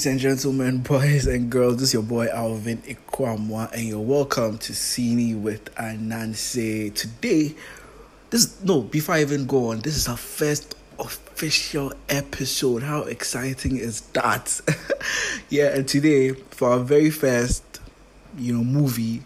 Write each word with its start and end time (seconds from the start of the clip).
Ladies 0.00 0.12
and 0.12 0.20
gentlemen, 0.20 0.78
boys 0.78 1.26
and 1.26 1.50
girls. 1.50 1.76
This 1.76 1.88
is 1.88 1.92
your 1.92 2.02
boy 2.02 2.28
Alvin 2.28 2.78
Ikwamwa, 2.78 3.70
and 3.72 3.82
you're 3.82 4.00
welcome 4.00 4.56
to 4.56 4.72
Cine 4.72 5.42
with 5.42 5.74
Anansi. 5.74 6.94
Today, 6.94 7.54
this 8.30 8.64
no, 8.64 8.80
before 8.80 9.16
I 9.16 9.20
even 9.20 9.44
go 9.44 9.66
on, 9.66 9.80
this 9.80 9.98
is 9.98 10.08
our 10.08 10.16
first 10.16 10.74
official 10.98 11.92
episode. 12.08 12.82
How 12.82 13.02
exciting 13.02 13.76
is 13.76 14.00
that? 14.12 14.62
yeah, 15.50 15.66
and 15.66 15.86
today, 15.86 16.30
for 16.30 16.70
our 16.70 16.78
very 16.78 17.10
first, 17.10 17.62
you 18.38 18.56
know, 18.56 18.64
movie 18.64 19.22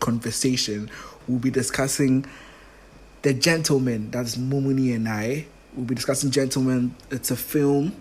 conversation, 0.00 0.90
we'll 1.28 1.38
be 1.38 1.50
discussing 1.50 2.26
The 3.22 3.32
Gentleman. 3.32 4.10
That's 4.10 4.34
Mumuni 4.34 4.92
and 4.92 5.08
I. 5.08 5.46
We'll 5.76 5.86
be 5.86 5.94
discussing 5.94 6.32
Gentleman. 6.32 6.96
It's 7.12 7.30
a 7.30 7.36
film 7.36 7.94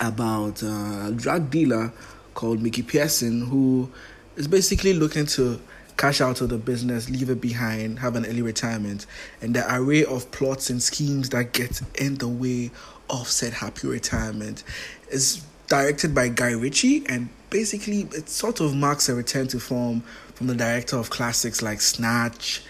about 0.00 0.62
a 0.62 1.12
drug 1.14 1.50
dealer 1.50 1.92
called 2.34 2.60
Mickey 2.60 2.82
Pearson 2.82 3.46
who 3.46 3.90
is 4.36 4.48
basically 4.48 4.94
looking 4.94 5.26
to 5.26 5.60
cash 5.96 6.22
out 6.22 6.40
of 6.40 6.48
the 6.48 6.56
business, 6.56 7.10
leave 7.10 7.28
it 7.28 7.42
behind, 7.42 7.98
have 7.98 8.16
an 8.16 8.24
early 8.24 8.40
retirement, 8.40 9.04
and 9.42 9.54
the 9.54 9.74
array 9.74 10.02
of 10.02 10.30
plots 10.30 10.70
and 10.70 10.82
schemes 10.82 11.28
that 11.28 11.52
get 11.52 11.82
in 11.96 12.14
the 12.14 12.28
way 12.28 12.70
of 13.10 13.28
said 13.28 13.52
happy 13.52 13.86
retirement 13.86 14.64
is 15.10 15.44
directed 15.66 16.14
by 16.14 16.28
Guy 16.28 16.52
Ritchie 16.52 17.04
and 17.06 17.28
basically 17.50 18.08
it 18.12 18.28
sort 18.28 18.60
of 18.60 18.74
marks 18.74 19.08
a 19.08 19.14
return 19.14 19.46
to 19.48 19.60
form 19.60 20.00
from 20.34 20.46
the 20.46 20.54
director 20.54 20.96
of 20.96 21.10
classics 21.10 21.60
like 21.60 21.80
Snatch, 21.80 22.62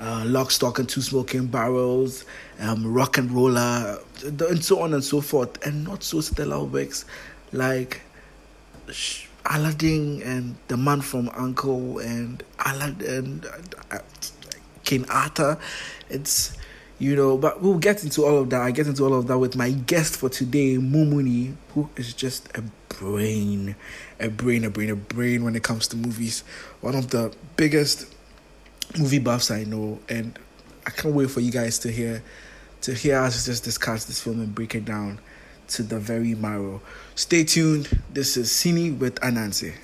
uh, 0.00 0.24
Lock, 0.26 0.50
Stock, 0.50 0.78
and 0.78 0.88
Two 0.88 1.00
Smoking 1.00 1.46
Barrels, 1.46 2.24
um, 2.60 2.84
RocknRolla, 2.84 4.02
and 4.50 4.64
so 4.64 4.80
on 4.80 4.94
and 4.94 5.02
so 5.02 5.20
forth, 5.20 5.64
and 5.66 5.84
not 5.84 6.02
so 6.02 6.20
stellar 6.20 6.64
works 6.64 7.04
like 7.52 8.02
Aladdin 9.46 10.22
and 10.22 10.56
The 10.68 10.76
Man 10.76 11.00
from 11.00 11.30
Uncle 11.30 11.98
and 11.98 12.42
Aladdin, 12.64 13.44
uh, 13.90 13.98
King 14.84 15.06
Arthur. 15.08 15.58
It's 16.08 16.56
you 16.98 17.14
know, 17.14 17.36
but 17.36 17.60
we'll 17.60 17.78
get 17.78 18.02
into 18.04 18.24
all 18.24 18.38
of 18.38 18.50
that. 18.50 18.62
I 18.62 18.70
get 18.70 18.86
into 18.86 19.04
all 19.04 19.14
of 19.14 19.26
that 19.26 19.38
with 19.38 19.54
my 19.54 19.70
guest 19.70 20.16
for 20.16 20.30
today, 20.30 20.76
Mumuni, 20.76 21.54
who 21.74 21.90
is 21.96 22.14
just 22.14 22.48
a 22.56 22.62
brain, 22.88 23.76
a 24.18 24.28
brain, 24.28 24.64
a 24.64 24.70
brain, 24.70 24.88
a 24.88 24.96
brain 24.96 25.44
when 25.44 25.54
it 25.56 25.62
comes 25.62 25.88
to 25.88 25.96
movies. 25.96 26.42
One 26.80 26.94
of 26.94 27.10
the 27.10 27.34
biggest 27.56 28.15
movie 28.98 29.18
buffs 29.18 29.50
I 29.50 29.64
know, 29.64 29.98
and 30.08 30.38
I 30.86 30.90
can't 30.90 31.14
wait 31.14 31.30
for 31.30 31.40
you 31.40 31.50
guys 31.50 31.78
to 31.80 31.90
hear 31.90 32.22
to 32.82 32.94
hear 32.94 33.18
us 33.18 33.46
just 33.46 33.64
discuss 33.64 34.04
this 34.04 34.20
film 34.20 34.40
and 34.40 34.54
break 34.54 34.74
it 34.74 34.84
down 34.84 35.18
to 35.68 35.82
the 35.82 35.98
very 35.98 36.34
marrow. 36.34 36.80
Stay 37.14 37.44
tuned. 37.44 38.00
This 38.12 38.36
is 38.36 38.48
Cine 38.50 38.98
with 38.98 39.16
Anansi. 39.16 39.74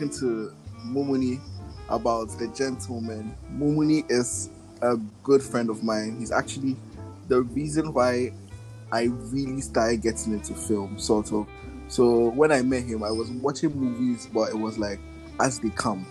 Talking 0.00 0.18
to 0.18 0.52
Mumuni 0.86 1.40
about 1.88 2.30
the 2.38 2.48
gentleman. 2.48 3.34
Mumuni 3.52 4.10
is 4.10 4.50
a 4.80 4.96
good 5.22 5.42
friend 5.42 5.68
of 5.68 5.82
mine. 5.82 6.16
He's 6.18 6.32
actually 6.32 6.76
the 7.28 7.42
reason 7.42 7.92
why 7.92 8.32
I 8.92 9.04
really 9.04 9.60
started 9.60 10.02
getting 10.02 10.32
into 10.32 10.54
film, 10.54 10.98
sort 10.98 11.32
of. 11.32 11.46
So 11.88 12.30
when 12.30 12.50
I 12.52 12.62
met 12.62 12.84
him, 12.84 13.02
I 13.02 13.10
was 13.10 13.30
watching 13.30 13.74
movies, 13.74 14.28
but 14.32 14.50
it 14.50 14.58
was 14.58 14.78
like 14.78 15.00
as 15.38 15.58
they 15.60 15.70
come. 15.70 16.06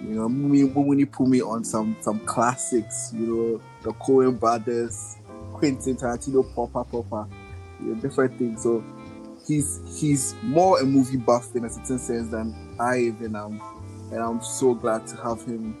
You 0.00 0.14
know, 0.14 0.28
Mumuni 0.28 1.10
put 1.10 1.28
me 1.28 1.40
on 1.40 1.64
some 1.64 1.96
some 2.00 2.20
classics. 2.26 3.12
You 3.14 3.26
know, 3.26 3.62
the 3.82 3.92
Coen 3.98 4.38
Brothers, 4.38 5.16
Quentin 5.54 5.96
Tarantino, 5.96 6.42
Popper 6.54 6.84
Popper, 6.84 7.28
you 7.80 7.94
know, 7.94 8.00
different 8.00 8.36
things. 8.36 8.62
So 8.62 8.84
he's 9.46 9.80
he's 9.98 10.34
more 10.42 10.80
a 10.80 10.84
movie 10.84 11.16
buff 11.16 11.54
in 11.54 11.64
a 11.64 11.70
certain 11.70 11.98
sense 11.98 12.28
than 12.30 12.54
I 12.78 12.98
even 12.98 13.34
am, 13.36 13.60
and 14.10 14.20
I'm 14.20 14.42
so 14.42 14.74
glad 14.74 15.06
to 15.08 15.16
have 15.16 15.42
him 15.44 15.76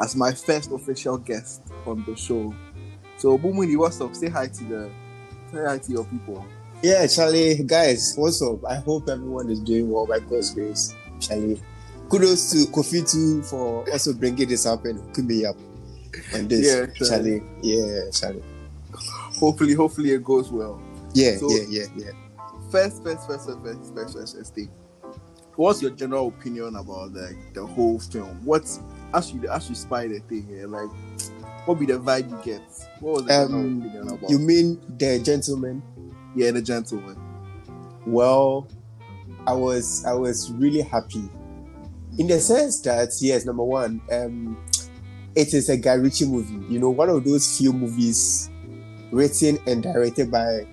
as 0.00 0.14
my 0.16 0.32
first 0.32 0.70
official 0.72 1.18
guest 1.18 1.62
on 1.86 2.04
the 2.04 2.16
show. 2.16 2.54
So 3.18 3.38
Mumuni, 3.38 3.76
what's 3.76 4.00
up? 4.00 4.14
Say 4.14 4.28
hi 4.28 4.46
to 4.48 4.64
the 4.64 4.90
say 5.52 5.64
hi 5.64 5.78
to 5.78 5.92
your 5.92 6.04
people. 6.04 6.44
Yeah, 6.82 7.06
Charlie, 7.06 7.62
guys, 7.64 8.14
what's 8.16 8.42
up? 8.42 8.64
I 8.66 8.76
hope 8.76 9.08
everyone 9.08 9.48
is 9.50 9.60
doing 9.60 9.90
well 9.90 10.06
by 10.06 10.18
God's 10.20 10.50
grace. 10.52 10.94
Charlie, 11.20 11.60
kudos 12.10 12.50
to 12.52 12.70
Kofi 12.70 13.10
too 13.10 13.42
for 13.42 13.90
also 13.90 14.12
bringing 14.12 14.48
this 14.48 14.66
up 14.66 14.84
and 14.84 15.00
hooking 15.00 15.26
me 15.26 15.46
up 15.46 15.56
on 16.34 16.46
this. 16.48 16.66
Yeah, 16.66 17.06
Charlie. 17.08 17.42
Yeah, 17.62 18.10
Charlie. 18.12 18.42
Hopefully, 19.38 19.72
hopefully 19.74 20.10
it 20.12 20.22
goes 20.24 20.50
well. 20.50 20.80
Yeah, 21.14 21.36
So- 21.38 21.50
yeah, 21.50 21.64
yeah, 21.68 21.86
yeah. 21.96 22.10
First, 22.70 23.02
first, 23.02 23.26
first, 23.26 23.46
first, 23.46 23.60
first, 23.62 23.94
first, 23.94 24.14
first, 24.14 24.36
first 24.36 24.54
thing. 24.54 24.70
What's 25.56 25.80
your 25.80 25.90
general 25.92 26.28
opinion 26.28 26.76
about 26.76 27.14
like 27.14 27.54
the 27.54 27.64
whole 27.66 27.98
film? 27.98 28.44
What's 28.44 28.80
as 29.14 29.32
you 29.32 29.48
as 29.48 29.68
you 29.70 29.74
spy 29.74 30.06
the 30.08 30.18
thing 30.20 30.46
here, 30.46 30.66
like 30.66 30.90
what 31.64 31.78
be 31.78 31.86
the 31.86 31.94
vibe 31.94 32.30
you 32.30 32.38
get? 32.44 32.62
What 33.00 33.14
was 33.14 33.22
the 33.24 33.28
general 33.30 33.60
Um, 33.60 33.78
opinion 33.82 34.08
about? 34.08 34.30
You 34.30 34.38
mean 34.38 34.80
the 34.98 35.18
gentleman? 35.20 35.82
yeah, 36.34 36.50
the 36.50 36.60
gentleman. 36.60 37.16
Well, 38.06 38.68
I 39.46 39.54
was 39.54 40.04
I 40.04 40.12
was 40.12 40.52
really 40.52 40.82
happy 40.82 41.24
in 42.18 42.26
the 42.26 42.38
sense 42.40 42.80
that 42.82 43.10
yes, 43.20 43.46
number 43.46 43.64
one, 43.64 44.02
um, 44.12 44.58
it 45.34 45.54
is 45.54 45.70
a 45.70 45.76
Guy 45.78 45.94
Ritchie 45.94 46.26
movie. 46.26 46.66
You 46.72 46.78
know, 46.80 46.90
one 46.90 47.08
of 47.08 47.24
those 47.24 47.56
few 47.56 47.72
movies 47.72 48.50
written 49.10 49.58
and 49.66 49.82
directed 49.82 50.30
by 50.30 50.66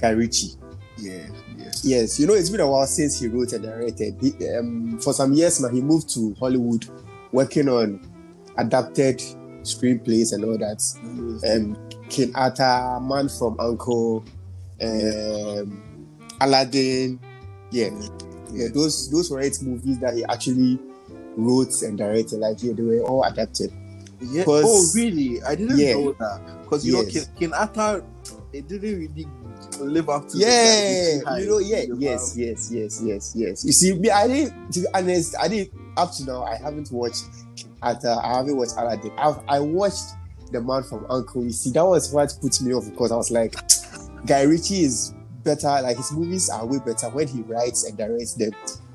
Guy 0.00 0.10
Ritchie. 0.10 0.54
Yeah, 0.98 1.26
yes. 1.56 1.84
Yes, 1.84 2.20
you 2.20 2.26
know, 2.26 2.34
it's 2.34 2.50
been 2.50 2.60
a 2.60 2.66
while 2.70 2.86
since 2.86 3.18
he 3.20 3.28
wrote 3.28 3.52
and 3.52 3.64
directed. 3.64 4.16
He, 4.20 4.48
um, 4.50 4.98
for 5.00 5.12
some 5.12 5.32
years 5.32 5.60
now, 5.60 5.68
he 5.68 5.80
moved 5.80 6.12
to 6.14 6.34
Hollywood, 6.38 6.86
working 7.32 7.68
on 7.68 8.00
adapted 8.58 9.18
screenplays 9.62 10.32
and 10.32 10.44
all 10.44 10.58
that. 10.58 10.82
Um, 11.50 11.76
King 12.08 12.34
Arthur, 12.34 13.00
Man 13.00 13.28
from 13.28 13.56
Uncle, 13.58 14.24
um, 14.82 15.82
Aladdin. 16.40 17.18
Yeah, 17.70 17.88
yeah, 18.52 18.68
those 18.72 19.10
those 19.10 19.30
were 19.30 19.40
eight 19.40 19.58
movies 19.62 19.98
that 20.00 20.14
he 20.14 20.24
actually 20.24 20.78
wrote 21.36 21.80
and 21.82 21.96
directed. 21.96 22.38
Like, 22.40 22.62
yeah, 22.62 22.74
they 22.74 22.82
were 22.82 23.00
all 23.00 23.24
adapted. 23.24 23.72
Yeah. 24.20 24.44
Oh, 24.46 24.84
really? 24.94 25.42
I 25.42 25.54
didn't 25.54 25.78
know 25.78 26.12
that. 26.12 26.60
Because 26.62 26.86
you 26.86 26.92
know, 26.92 27.02
Yes. 27.02 27.26
King, 27.26 27.34
King 27.38 27.52
Arthur, 27.54 28.04
it 28.52 28.68
didn't 28.68 28.98
really 29.00 29.26
live 29.80 30.08
up 30.08 30.28
to. 30.28 30.38
Yeah, 30.38 31.36
you 31.38 31.46
know, 31.48 31.58
yeah, 31.58 31.84
yes, 31.98 32.34
yes, 32.36 32.70
yes, 32.72 33.00
yes, 33.04 33.32
yes. 33.36 33.64
You 33.64 33.72
see, 33.72 33.94
me, 33.94 34.10
I 34.10 34.26
didn't. 34.28 34.72
To 34.72 34.80
be 34.80 34.86
honest, 34.94 35.34
I 35.40 35.48
didn't. 35.48 35.72
Up 35.96 36.12
to 36.14 36.24
now, 36.24 36.44
I 36.44 36.56
haven't 36.56 36.90
watched 36.90 37.24
Arthur. 37.82 38.16
I 38.22 38.36
haven't 38.38 38.56
watched 38.56 38.72
Aladdin. 38.76 39.12
I've, 39.18 39.38
I 39.48 39.60
watched 39.60 40.04
The 40.50 40.60
Man 40.60 40.82
from 40.82 41.04
Uncle. 41.10 41.44
You 41.44 41.52
see, 41.52 41.70
that 41.72 41.84
was 41.84 42.12
what 42.12 42.34
put 42.40 42.60
me 42.62 42.72
off 42.74 42.88
because 42.88 43.12
I 43.12 43.16
was 43.16 43.30
like, 43.30 43.54
Guy 44.26 44.42
Ritchie 44.42 44.84
is 44.84 45.14
better. 45.44 45.68
Like 45.82 45.96
his 45.96 46.12
movies 46.12 46.48
are 46.48 46.64
way 46.64 46.78
better 46.84 47.08
when 47.10 47.28
he 47.28 47.42
writes 47.42 47.84
and 47.84 47.96
directs 47.98 48.34
them. 48.34 48.52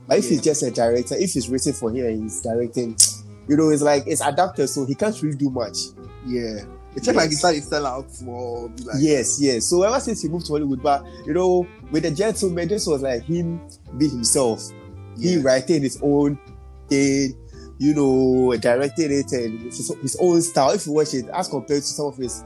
But 0.08 0.20
if 0.20 0.24
Yeah. 0.26 0.30
he's 0.32 0.42
just 0.42 0.64
a 0.64 0.72
director, 0.72 1.16
if 1.16 1.34
he's 1.34 1.50
written 1.50 1.74
for 1.74 1.92
him 1.92 2.06
and 2.06 2.24
he's 2.24 2.42
directing, 2.42 2.96
you 3.48 3.58
know, 3.58 3.70
it's 3.70 3.84
like 3.84 4.04
it's 4.08 4.22
adapted, 4.22 4.70
so 4.70 4.86
he 4.86 4.96
can't 4.96 5.22
really 5.22 5.38
do 5.38 5.50
much. 5.50 5.78
Yeah. 6.26 6.62
It's 6.96 7.06
just 7.06 7.16
like 7.16 7.30
Yes. 7.30 7.40
started 7.40 7.64
sell 7.64 7.86
out 7.86 8.12
small. 8.12 8.72
Like, 8.84 8.96
yes, 9.00 9.40
yes. 9.40 9.66
So 9.66 9.84
ever 9.84 10.00
since 10.00 10.22
he 10.24 10.30
moved 10.30 10.48
to 10.48 10.54
Hollywood, 10.54 10.82
but 10.82 11.06
you 11.26 11.34
know, 11.34 11.68
with 11.92 12.04
the 12.04 12.12
gentleman, 12.12 12.68
this 12.68 12.88
was 12.88 13.02
like 13.04 13.24
him 13.24 13.62
being 13.98 14.12
himself. 14.12 14.64
He 15.20 15.36
Yeah. 15.36 15.42
writing 15.44 15.84
his 15.84 16.00
own 16.02 16.40
thing, 16.90 17.36
you 17.78 17.94
know, 17.94 18.56
directing 18.58 19.12
it 19.12 19.32
and 19.32 19.62
his, 19.62 19.92
his 20.02 20.18
own 20.20 20.42
style. 20.42 20.72
If 20.72 20.88
you 20.88 20.94
watch 20.94 21.14
it, 21.14 21.26
as 21.34 21.48
compared 21.48 21.82
to 21.82 21.88
some 21.88 22.08
of 22.08 22.18
his 22.18 22.44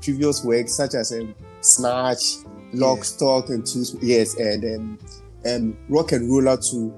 previous 0.00 0.42
works, 0.44 0.74
such 0.74 0.94
as 0.94 1.12
um, 1.12 1.34
Snatch, 1.60 2.38
Lock, 2.72 2.98
Yeah. 2.98 3.02
Stock, 3.04 3.48
and 3.50 3.64
Two, 3.64 3.84
yes, 4.00 4.34
and 4.34 4.64
um, 4.64 4.98
um, 5.46 5.76
RocknRolla 5.90 6.58
too. 6.70 6.92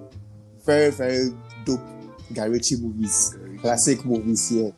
Very, 0.65 0.91
very 0.91 1.29
dope 1.67 1.81
Guy 2.33 2.47
Ritchie 2.47 2.77
movies, 2.77 3.37
classic 3.61 4.05
movies 4.07 4.49
here. 4.49 4.73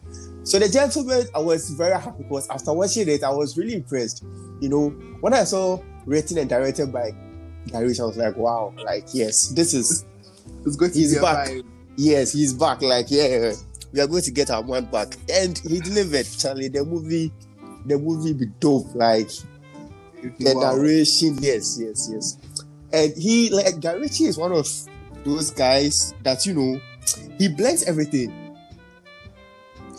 So 0.46 0.60
the 0.60 0.69
gentleman, 0.69 1.26
I 1.34 1.40
was 1.40 1.70
very 1.70 2.00
happy 2.00 2.22
because 2.22 2.48
after 2.48 2.72
watching 2.72 3.08
it, 3.08 3.25
I 3.25 3.31
was 3.31 3.58
really 3.58 3.75
impressed. 3.75 4.25
You 4.60 4.69
know, 4.69 4.88
when 5.20 5.34
I 5.34 5.43
saw 5.43 5.82
written 6.04 6.38
and 6.38 6.48
directed 6.48 6.93
by 6.93 7.10
Ritchie, 7.72 8.00
I 8.00 8.04
was 8.04 8.16
like, 8.16 8.37
wow, 8.37 8.72
like 8.84 9.08
yes, 9.12 9.48
this 9.48 9.75
is 9.75 10.04
It's 10.64 10.76
to 10.76 10.88
He's 10.88 11.19
back. 11.20 11.48
vibe. 11.48 11.64
yes, 11.96 12.32
he's 12.32 12.54
back. 12.54 12.81
Like 12.81 13.06
yeah, 13.10 13.54
we 13.93 14.00
are 14.00 14.06
going 14.06 14.22
to 14.22 14.31
get 14.31 14.50
our 14.50 14.62
man 14.62 14.84
back, 14.84 15.16
and 15.32 15.58
he 15.58 15.81
delivered. 15.81 16.26
Charlie, 16.38 16.69
the 16.69 16.84
movie, 16.84 17.32
the 17.87 17.99
movie 17.99 18.32
be 18.32 18.46
dope. 18.60 18.94
Like 18.94 19.31
the 20.22 20.54
Wow. 20.54 20.75
narration, 20.76 21.38
yes, 21.40 21.76
yes, 21.81 22.08
yes. 22.12 22.38
And 22.92 23.12
he 23.16 23.50
like 23.50 23.82
Ritchie 23.82 24.26
is 24.26 24.38
one 24.38 24.52
of 24.52 24.69
those 25.25 25.50
guys 25.50 26.14
that 26.22 26.46
you 26.46 26.54
know 26.54 26.81
he 27.37 27.49
blends 27.49 27.82
everything. 27.82 28.32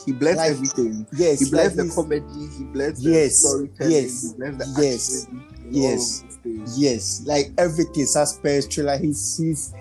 He 0.08 0.14
blends 0.14 0.38
Like, 0.38 0.52
everything. 0.52 1.06
Yes, 1.14 1.40
He 1.42 1.52
blends 1.52 1.76
like 1.76 1.88
the 1.88 1.94
comedy. 1.94 2.24
He 2.58 2.64
blends 2.64 3.04
Yes, 3.06 3.30
the 3.30 3.48
storytelling. 3.50 3.92
yes, 3.92 4.22
He 4.32 4.38
blends 4.38 4.58
the 4.58 4.82
yes, 4.82 5.26
action. 5.28 5.44
yes, 5.70 6.24
all 6.24 6.26
of 6.26 6.30
these 6.32 6.38
things. 6.66 6.80
Yes, 6.80 7.22
like 7.28 7.52
everything, 7.60 8.06
suspense, 8.06 8.66
thriller. 8.68 8.98
He's 8.98 9.38
he's 9.38 9.74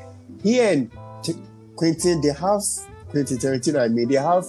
he 0.43 0.61
and 0.61 0.90
T- 1.23 1.34
Quentin 1.76 2.20
they 2.20 2.32
have 2.32 2.61
Quentin 3.08 3.38
Tarantino. 3.38 3.81
I 3.81 3.88
mean, 3.88 4.08
they 4.08 4.17
have 4.17 4.44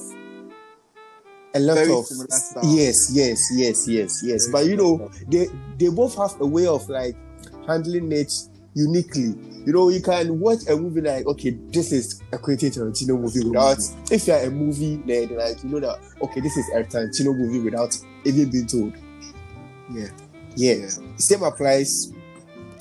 a 1.53 1.59
lot 1.59 1.75
Very 1.75 1.91
of 1.91 2.05
yes, 2.63 3.11
yes, 3.13 3.39
yes, 3.53 3.87
yes, 3.87 4.21
yes. 4.23 4.47
Very 4.47 4.51
But 4.51 4.65
you 4.65 4.75
know, 4.77 5.11
they 5.27 5.47
they 5.77 5.89
both 5.89 6.15
have 6.17 6.39
a 6.41 6.45
way 6.45 6.65
of 6.67 6.87
like 6.89 7.15
handling 7.67 8.11
it 8.11 8.33
uniquely. 8.77 9.33
You 9.65 9.73
know, 9.73 9.89
you 9.89 10.01
can 10.01 10.39
watch 10.39 10.59
a 10.69 10.75
movie 10.77 11.01
like, 11.01 11.25
okay, 11.25 11.49
this 11.69 11.91
is 11.91 12.21
a 12.31 12.37
Quentin 12.37 12.69
Tarantino 12.69 13.19
movie 13.19 13.43
without. 13.45 13.79
If 14.11 14.27
you're 14.27 14.37
a 14.37 14.49
movie 14.49 14.97
nerd, 14.99 15.31
like 15.35 15.63
you 15.63 15.69
know 15.69 15.79
that, 15.81 15.99
okay, 16.21 16.39
this 16.39 16.55
is 16.55 16.65
a 16.73 16.83
Tarantino 16.83 17.35
movie 17.37 17.59
without 17.59 17.97
even 18.23 18.49
being 18.49 18.67
told. 18.67 18.93
Yeah. 19.91 20.07
Yeah. 20.55 20.87
Same 21.17 21.43
applies 21.43 22.13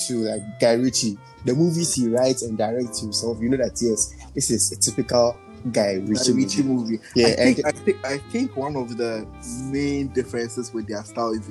to 0.06 0.14
like 0.18 0.60
Guy 0.60 0.74
Ritchie. 0.74 1.18
The 1.44 1.54
movies 1.54 1.94
he 1.94 2.08
writes 2.08 2.42
and 2.42 2.56
directs 2.58 3.00
himself, 3.00 3.38
you 3.40 3.48
know 3.48 3.56
that 3.56 3.80
yes, 3.80 4.14
this 4.34 4.50
is 4.50 4.72
a 4.72 4.76
typical 4.76 5.36
Guy 5.72 5.94
Ritchie, 5.94 6.32
Guy 6.32 6.38
Ritchie 6.38 6.62
movie. 6.62 6.92
movie. 6.92 6.98
Yeah, 7.14 7.26
I 7.28 7.30
think, 7.36 7.58
and- 7.58 7.66
I 7.66 7.70
think 7.72 8.06
I 8.06 8.18
think 8.30 8.56
one 8.56 8.76
of 8.76 8.96
the 8.96 9.26
main 9.72 10.08
differences 10.08 10.72
with 10.72 10.86
their 10.88 11.02
style 11.04 11.32
it 11.32 11.42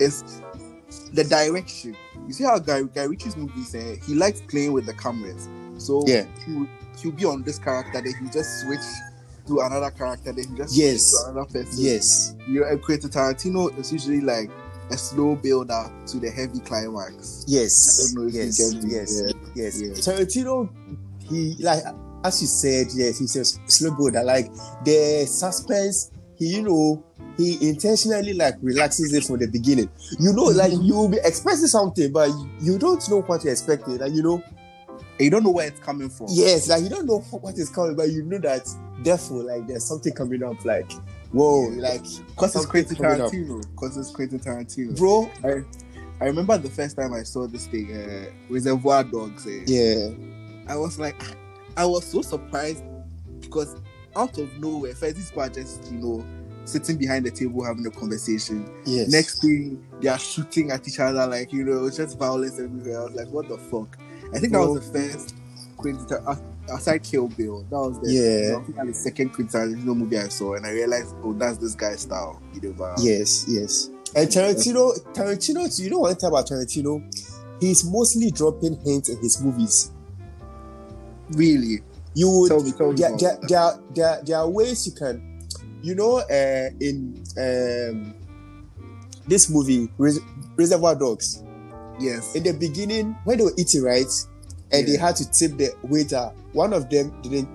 is 0.00 0.22
the 1.12 1.24
direction. 1.24 1.96
You 2.26 2.32
see 2.32 2.44
how 2.44 2.58
Guy, 2.58 2.82
Guy 2.82 3.04
Ritchie's 3.04 3.36
movies 3.36 3.74
eh, 3.74 3.96
he 4.06 4.14
likes 4.14 4.40
playing 4.42 4.72
with 4.72 4.86
the 4.86 4.94
cameras. 4.94 5.48
So 5.78 6.02
Yeah. 6.06 6.24
he'll, 6.46 6.66
he'll 7.00 7.12
be 7.12 7.24
on 7.24 7.42
this 7.42 7.58
character, 7.58 8.00
then 8.00 8.14
he'll 8.20 8.30
just 8.30 8.60
switch 8.62 8.80
to 9.46 9.60
another 9.60 9.90
character, 9.90 10.32
then 10.32 10.44
he 10.48 10.56
just 10.56 10.74
Yes. 10.74 11.10
switch 11.10 11.24
to 11.24 11.30
another 11.32 11.52
person. 11.52 11.84
Yes, 11.84 12.34
You 12.48 12.60
know, 12.60 12.66
and 12.68 12.82
Quentin 12.82 13.10
Tarantino 13.10 13.76
is 13.78 13.92
usually 13.92 14.20
like 14.20 14.50
a 14.90 14.96
slow 14.96 15.34
build 15.34 15.70
up 15.70 15.90
to 16.06 16.18
the 16.18 16.30
heavy 16.30 16.60
climax. 16.60 17.44
yes, 17.46 18.12
I 18.12 18.14
don't 18.14 18.22
know 18.24 18.28
if 18.28 18.34
yes, 18.34 18.74
yes, 18.84 19.22
Yeah. 19.26 19.32
yes. 19.54 19.80
Yeah. 19.80 19.88
Tarantino, 19.94 20.68
he 21.28 21.56
like 21.60 21.82
as 22.24 22.40
you 22.40 22.46
said, 22.48 22.86
yes, 22.94 23.18
he 23.18 23.26
says 23.26 23.58
slow 23.66 23.90
builder. 23.90 24.22
Like 24.24 24.50
the 24.84 25.26
suspense, 25.26 26.10
he 26.36 26.56
you 26.56 26.62
know 26.62 27.04
he 27.36 27.68
intentionally 27.68 28.32
like 28.34 28.54
relaxes 28.62 29.12
it 29.12 29.24
from 29.24 29.38
the 29.38 29.46
beginning. 29.48 29.88
You 30.20 30.32
know, 30.32 30.44
like 30.44 30.72
you 30.72 30.94
will 30.94 31.08
be 31.08 31.18
expecting 31.24 31.66
something, 31.66 32.12
but 32.12 32.28
you, 32.28 32.50
you 32.60 32.78
don't 32.78 33.06
know 33.08 33.22
what 33.22 33.40
to 33.42 33.50
expect. 33.50 33.88
Like 33.88 34.12
you 34.12 34.22
know, 34.22 34.42
And 35.18 35.20
you 35.20 35.30
don't 35.30 35.42
know 35.44 35.50
where 35.50 35.66
it's 35.68 35.80
coming 35.80 36.08
from. 36.10 36.26
Yes, 36.30 36.68
like 36.68 36.82
you 36.82 36.88
don't 36.88 37.06
know 37.06 37.18
what 37.18 37.56
is 37.58 37.70
coming, 37.70 37.96
but 37.96 38.10
you 38.10 38.22
know 38.24 38.38
that 38.38 38.68
therefore, 39.02 39.42
like 39.42 39.66
there's 39.66 39.84
something 39.84 40.12
coming 40.12 40.42
up. 40.44 40.64
Like, 40.64 40.90
whoa, 41.32 41.68
like 41.76 42.02
Because 42.28 42.54
it's 42.56 42.66
Quentin. 42.66 42.96
Tarantino. 42.96 43.60
Because 43.72 43.96
it's 43.96 44.10
Quentin 44.10 44.38
Tarantino. 44.38 44.96
bro. 44.96 45.30
I, 45.42 45.64
I 46.20 46.26
remember 46.26 46.56
the 46.58 46.70
first 46.70 46.96
time 46.96 47.12
I 47.12 47.24
saw 47.24 47.48
this 47.48 47.66
thing, 47.66 47.92
uh, 47.92 48.26
Reservoir 48.48 49.02
Dogs. 49.02 49.44
Eh, 49.46 49.64
Yeah, 49.66 50.10
I 50.68 50.76
was 50.76 50.98
like, 51.00 51.20
I 51.76 51.84
was 51.84 52.04
so 52.04 52.22
surprised 52.22 52.84
because 53.40 53.74
out 54.16 54.38
of 54.38 54.58
nowhere, 54.58 54.94
first 54.94 55.16
these 55.16 55.30
people 55.30 55.42
are 55.42 55.48
just, 55.48 55.90
you 55.90 55.98
know, 55.98 56.24
sitting 56.64 56.96
behind 56.96 57.26
the 57.26 57.30
table 57.30 57.62
having 57.64 57.86
a 57.86 57.90
conversation. 57.90 58.68
yes. 58.84 59.10
Next 59.10 59.40
thing, 59.40 59.84
they 60.00 60.08
are 60.08 60.18
shooting 60.18 60.70
at 60.70 60.86
each 60.88 60.98
other, 61.00 61.26
like, 61.26 61.52
you 61.52 61.64
know, 61.64 61.84
it's 61.86 61.96
just 61.96 62.18
violence 62.18 62.58
everywhere. 62.58 63.00
I 63.00 63.04
was 63.04 63.14
like, 63.14 63.28
what 63.28 63.48
the 63.48 63.58
fuck? 63.58 63.98
I 64.34 64.38
think 64.38 64.52
that 64.52 64.60
was 64.60 64.90
the 64.90 64.98
first 64.98 65.34
Quentin 65.76 66.06
uh, 66.26 66.36
aside 66.72 67.02
Kill 67.02 67.28
Bill. 67.28 67.62
That 67.70 67.76
was 67.78 68.00
the, 68.00 68.10
Yeah. 68.10 68.56
I 68.56 68.62
think 68.64 68.76
that 68.76 68.86
was 68.86 68.96
the 68.96 69.02
second 69.02 69.30
Quentin 69.34 69.60
Tarantino 69.60 69.96
movie 69.96 70.18
I 70.18 70.28
saw, 70.28 70.54
and 70.54 70.66
I 70.66 70.70
realized, 70.70 71.14
oh, 71.22 71.32
that's 71.34 71.58
this 71.58 71.74
guy's 71.74 72.00
style. 72.00 72.40
You 72.54 72.60
know, 72.62 72.74
but, 72.78 72.98
yes, 73.00 73.44
yes. 73.48 73.90
And 74.16 74.28
Tarantino, 74.28 74.98
Tarantino, 75.12 75.78
you 75.78 75.90
know 75.90 75.98
one 75.98 76.14
thing 76.14 76.28
about 76.28 76.46
Tarantino, 76.46 77.02
he's 77.60 77.84
mostly 77.84 78.30
dropping 78.30 78.80
hints 78.80 79.08
in 79.08 79.18
his 79.18 79.42
movies. 79.42 79.90
Really? 81.30 81.80
You 82.14 82.30
would 82.30 82.48
Tell 82.48 82.62
me, 82.62 82.72
tell 82.72 82.90
me 82.92 82.96
there, 82.96 83.10
there, 83.18 83.36
that. 83.40 83.48
there, 83.48 83.58
are- 83.60 83.80
there, 83.94 84.22
there 84.24 84.36
are 84.38 84.48
ways 84.48 84.86
you 84.86 84.92
can, 84.92 85.40
you 85.82 85.94
know, 85.94 86.18
uh, 86.18 86.70
in 86.80 87.22
um, 87.36 88.14
this 89.26 89.50
movie, 89.50 89.90
Res- 89.98 90.20
Reservoir 90.56 90.94
Dogs. 90.94 91.42
Yes. 92.00 92.34
in 92.34 92.42
the 92.42 92.52
beginning 92.52 93.16
when 93.22 93.38
they 93.38 93.44
were 93.44 93.52
eating 93.56 93.80
right 93.84 94.10
and 94.72 94.84
they 94.88 94.96
had 94.96 95.14
to 95.14 95.30
tip 95.30 95.56
the 95.56 95.70
waiter 95.84 96.32
one 96.52 96.72
of 96.72 96.90
them 96.90 97.14
didn't 97.22 97.48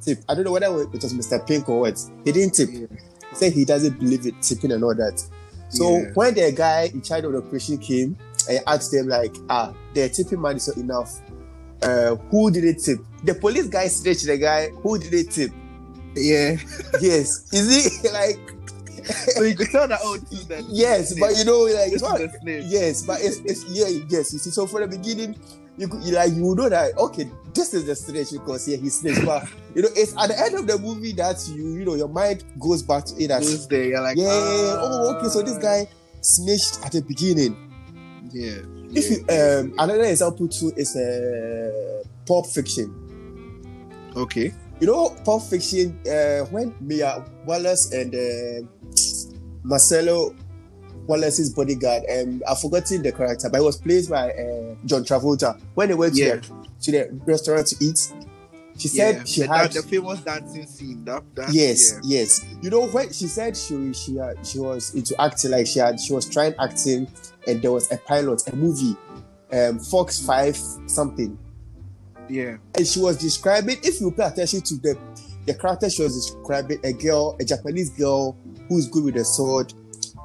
tip 0.00 0.16
i 0.30 0.34
don't 0.34 0.44
know 0.44 0.52
whether 0.52 0.64
it 0.80 0.90
was 0.90 1.12
mr 1.12 1.46
pink 1.46 1.68
or 1.68 1.80
what 1.80 2.00
he 2.24 2.32
didn't 2.32 2.54
tip 2.54 2.70
Yeah. 2.72 2.86
he 3.28 3.36
said 3.36 3.52
he 3.52 3.66
doesn't 3.66 3.98
believe 4.00 4.24
it 4.24 4.40
tipping 4.40 4.72
and 4.72 4.82
all 4.82 4.94
that 4.94 5.22
so 5.68 5.98
Yeah. 5.98 6.04
when 6.14 6.32
the 6.32 6.52
guy 6.52 6.90
in 6.94 7.02
charge 7.02 7.24
of 7.24 7.32
the 7.32 7.38
operation 7.44 7.76
came 7.76 8.16
and 8.48 8.60
asked 8.66 8.92
them 8.92 9.08
like 9.08 9.36
ah 9.50 9.74
the 9.92 10.08
tipping 10.08 10.40
money 10.40 10.56
is 10.56 10.66
not 10.68 10.78
enough 10.78 11.20
uh 11.82 12.16
who 12.30 12.50
didn't 12.50 12.82
tip 12.82 12.98
the 13.24 13.34
police 13.34 13.66
guy 13.68 13.86
snitched 13.88 14.26
the 14.26 14.36
guy 14.38 14.68
who 14.82 14.98
didn't 14.98 15.30
tip 15.30 15.52
Yeah. 16.14 16.56
yes 17.00 17.52
is 17.52 18.02
it 18.04 18.12
like 18.12 18.60
so 19.34 19.42
you 19.42 19.54
could 19.54 19.68
tell 19.70 19.88
that 19.88 20.00
oh 20.02 20.16
this 20.16 20.40
is 20.40 20.46
the 20.46 20.64
yes 20.70 21.18
but 21.18 21.36
you 21.36 21.44
know 21.44 21.60
like 21.62 21.92
not. 22.00 22.20
Yes, 22.44 23.02
but 23.04 23.20
it's, 23.20 23.38
it's 23.38 23.64
yeah, 23.68 23.88
yes. 24.08 24.32
You 24.32 24.38
see, 24.38 24.50
so 24.50 24.66
from 24.66 24.82
the 24.82 24.96
beginning, 24.98 25.36
you 25.76 25.88
could 25.88 26.02
you 26.02 26.12
like 26.14 26.32
you 26.32 26.44
would 26.44 26.58
know 26.58 26.68
that 26.68 26.96
okay, 26.96 27.30
this 27.54 27.74
is 27.74 27.86
the 27.86 27.94
snitch 27.94 28.30
because 28.32 28.68
yeah, 28.68 28.76
he 28.76 28.88
snitch. 28.88 29.24
But 29.24 29.48
you 29.74 29.82
know, 29.82 29.88
it's 29.94 30.16
at 30.16 30.28
the 30.28 30.38
end 30.38 30.54
of 30.54 30.66
the 30.66 30.78
movie 30.78 31.12
that 31.12 31.36
you 31.48 31.74
you 31.74 31.84
know 31.84 31.94
your 31.94 32.08
mind 32.08 32.44
goes 32.58 32.82
back 32.82 33.04
to 33.06 33.22
it 33.22 33.30
as 33.30 33.66
there? 33.68 33.84
You're 33.84 34.02
like 34.02 34.16
yeah. 34.16 34.28
ah, 34.28 34.80
oh, 34.80 35.16
okay. 35.16 35.28
So 35.28 35.42
this 35.42 35.58
guy 35.58 35.88
snitched 36.20 36.84
at 36.84 36.92
the 36.92 37.02
beginning. 37.02 37.56
Yeah. 38.32 38.60
If 38.92 39.10
you 39.10 39.18
um 39.28 39.74
another 39.78 40.04
example 40.04 40.48
too 40.48 40.72
is 40.76 40.96
uh, 40.96 42.02
Pulp 42.26 42.46
Fiction. 42.46 42.94
okay. 44.16 44.52
You 44.80 44.86
know, 44.86 45.10
Pulp 45.24 45.42
Fiction 45.42 45.98
uh, 46.08 46.44
when 46.46 46.74
Mia 46.80 47.22
Wallace 47.44 47.92
and 47.92 48.14
uh, 48.14 48.66
Marsellus 49.62 50.34
Wallace's 51.06 51.50
bodyguard, 51.52 52.04
um, 52.10 52.42
I've 52.48 52.60
forgotten 52.60 53.02
the 53.02 53.12
character, 53.12 53.48
but 53.50 53.60
it 53.60 53.64
was 53.64 53.76
played 53.78 54.08
by 54.08 54.30
uh, 54.30 54.74
John 54.86 55.04
Travolta. 55.04 55.60
When 55.74 55.88
they 55.88 55.94
went 55.94 56.14
Yeah. 56.16 56.36
to, 56.36 56.40
the, 56.40 56.60
to 56.82 56.90
the 56.92 57.20
restaurant 57.26 57.66
to 57.68 57.76
eat, 57.84 58.12
she 58.80 58.88
Yeah. 58.88 59.12
said 59.18 59.28
she 59.28 59.40
the, 59.42 59.48
had. 59.48 59.72
the 59.72 59.82
famous 59.82 60.20
dancing 60.20 60.66
scene. 60.66 61.04
That, 61.04 61.22
that 61.34 61.52
Yes, 61.52 61.92
yeah. 62.02 62.20
yes. 62.20 62.44
You 62.62 62.70
know 62.70 62.86
when 62.88 63.12
she 63.12 63.26
said 63.26 63.56
she 63.56 63.92
she 63.92 64.16
had, 64.16 64.44
she 64.46 64.58
was 64.58 64.94
into 64.94 65.14
acting, 65.20 65.50
like 65.52 65.66
she 65.66 65.78
had 65.78 66.00
she 66.00 66.12
was 66.12 66.28
trying 66.28 66.54
acting, 66.58 67.06
and 67.46 67.60
there 67.62 67.72
was 67.72 67.90
a 67.92 67.96
pilot, 67.98 68.42
a 68.48 68.56
movie, 68.56 68.96
um, 69.52 69.78
Fox 69.78 70.20
Five 70.24 70.56
something, 70.86 71.38
Yeah. 72.28 72.56
and 72.76 72.86
she 72.86 73.00
was 73.00 73.16
describing. 73.18 73.78
If 73.82 74.00
you 74.00 74.10
pay 74.10 74.24
attention 74.24 74.62
to 74.62 74.74
the 74.78 74.98
the 75.46 75.54
character, 75.54 75.88
she 75.90 76.02
was 76.02 76.14
describing 76.14 76.78
a 76.84 76.92
girl, 76.92 77.36
a 77.40 77.44
Japanese 77.44 77.90
girl 77.90 78.36
who 78.68 78.78
is 78.78 78.86
good 78.88 79.04
with 79.04 79.16
a 79.16 79.24
sword. 79.24 79.72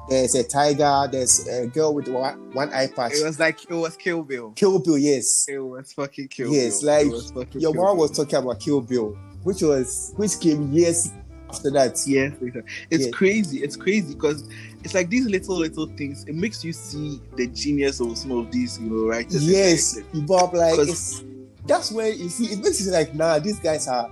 There's 0.08 0.34
a 0.34 0.44
tiger. 0.44 1.08
There's 1.10 1.46
a 1.48 1.66
girl 1.66 1.94
with 1.94 2.08
one, 2.08 2.52
one 2.52 2.72
eye 2.72 2.86
patch. 2.86 3.14
It 3.14 3.24
was 3.24 3.40
like 3.40 3.68
it 3.68 3.74
was 3.74 3.96
Kill 3.96 4.22
Bill. 4.22 4.52
Kill 4.52 4.78
Bill, 4.78 4.98
yes, 4.98 5.46
It 5.48 5.58
was 5.58 5.92
fucking 5.92 6.28
Kill 6.28 6.52
yes. 6.52 6.80
Bill. 6.80 6.90
Like 6.90 7.06
it 7.06 7.54
was 7.54 7.62
your 7.62 7.74
mom 7.74 7.98
was 7.98 8.12
talking 8.12 8.36
about 8.36 8.60
Kill 8.60 8.80
Bill, 8.80 9.16
which 9.42 9.62
was 9.62 10.12
which 10.16 10.38
came 10.38 10.72
years 10.72 11.12
after 11.48 11.70
that. 11.70 12.00
Yes, 12.06 12.34
later. 12.40 12.64
it's 12.90 13.14
crazy. 13.14 13.62
It's 13.62 13.76
crazy 13.76 14.14
because 14.14 14.48
it's 14.84 14.94
like 14.94 15.08
these 15.08 15.26
little 15.26 15.56
little 15.56 15.86
things. 15.86 16.24
It 16.24 16.34
makes 16.34 16.64
you 16.64 16.72
see 16.72 17.20
the 17.34 17.48
genius 17.48 18.00
of 18.00 18.16
some 18.16 18.32
of 18.32 18.52
these, 18.52 18.78
you 18.78 18.90
know, 18.90 19.08
writers. 19.08 19.44
Yes. 19.44 19.98
Bob. 20.26 20.54
Like 20.54 20.78
it's 20.78 21.24
that's 21.66 21.90
where 21.90 22.12
you 22.12 22.28
see 22.28 22.46
it 22.46 22.62
makes 22.62 22.84
you 22.84 22.92
like, 22.92 23.14
nah, 23.14 23.38
these 23.38 23.58
guys 23.58 23.88
are 23.88 24.10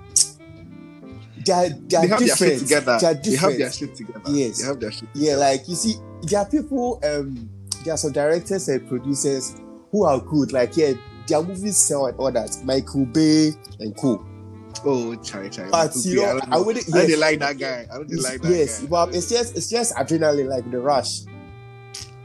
they 1.45 1.53
are, 1.53 1.69
they 1.69 1.79
They 1.89 1.97
are 1.97 2.07
have 2.09 2.19
their 2.21 2.37
shit 2.37 2.59
together. 2.61 2.99
They 3.01 3.07
are 3.07 3.15
They 3.15 3.17
have 3.17 3.23
different. 3.23 3.59
their 3.59 3.73
shit 3.73 3.95
together. 3.95 4.21
Yes. 4.29 4.61
They 4.61 4.67
have 4.67 4.81
their 4.81 4.93
shit. 4.93 5.09
Yeah, 5.15 5.37
like 5.37 5.69
you 5.69 5.75
see, 5.75 5.95
there 6.23 6.41
are 6.41 6.47
people, 6.49 7.01
um, 7.05 7.49
there 7.85 7.95
are 7.95 7.99
some 7.99 8.13
directors 8.13 8.69
and 8.69 8.87
producers 8.89 9.57
who 9.91 10.05
are 10.05 10.21
good. 10.21 10.53
Like, 10.53 10.77
yeah, 10.77 10.93
their 11.27 11.43
movies 11.43 11.77
sell 11.77 12.07
and 12.07 12.19
all 12.19 12.33
that. 12.33 12.57
Michael 12.65 13.07
Bay 13.07 13.53
and 13.81 13.97
co. 13.97 14.25
Oh, 14.85 15.15
chai 15.17 15.49
chai. 15.49 15.69
But 15.71 15.95
you 16.05 16.17
know, 16.17 16.41
don't 16.41 16.53
I 16.53 16.59
wouldn't. 16.59 16.95
I 16.95 17.07
don't 17.07 17.21
like 17.21 17.39
that 17.39 17.59
guy. 17.59 17.87
I 17.91 17.95
don't 17.97 18.11
like 18.23 18.41
that 18.43 18.51
yes, 18.51 18.81
guy. 18.81 18.87
but 18.89 19.15
it's 19.15 19.29
just 19.31 19.57
it's 19.57 19.71
just 19.71 19.95
adrenaline, 19.95 20.49
like 20.49 20.69
the 20.71 20.79
rush. 20.81 21.21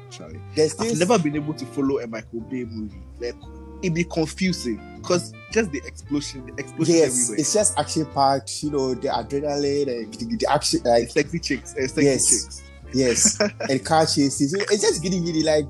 Charlie. 0.10 0.40
There's 0.56 0.74
I've 0.80 0.90
this. 0.90 1.00
never 1.00 1.20
been 1.20 1.36
able 1.36 1.54
to 1.54 1.66
follow 1.68 2.00
a 2.00 2.08
Michael 2.08 2.42
Bay 2.42 2.66
movie. 2.66 3.02
Like 3.20 3.36
it'd 3.82 3.94
be 3.94 4.04
confusing 4.04 4.82
because 5.02 5.34
just 5.52 5.72
the 5.72 5.82
explosion, 5.86 6.46
the 6.46 6.54
explosion 6.62 6.96
yes, 6.96 7.12
everywhere. 7.24 7.40
it's 7.40 7.54
just 7.54 7.80
action 7.80 8.06
packed. 8.14 8.64
You 8.64 8.72
know, 8.72 8.94
the 8.94 9.08
adrenaline 9.10 9.88
and 9.88 10.14
the, 10.14 10.38
the 10.38 10.52
action, 10.52 10.82
like 10.86 11.10
sexy 11.10 11.40
chicks, 11.40 11.74
uh, 11.76 11.88
sexy 11.88 12.04
Yes. 12.04 12.30
chicks. 12.30 12.62
yes, 12.94 13.40
and 13.70 13.86
car 13.86 14.06
chases. 14.06 14.54
It's 14.54 14.82
just 14.82 15.02
getting 15.04 15.24
really 15.26 15.44
like. 15.44 15.66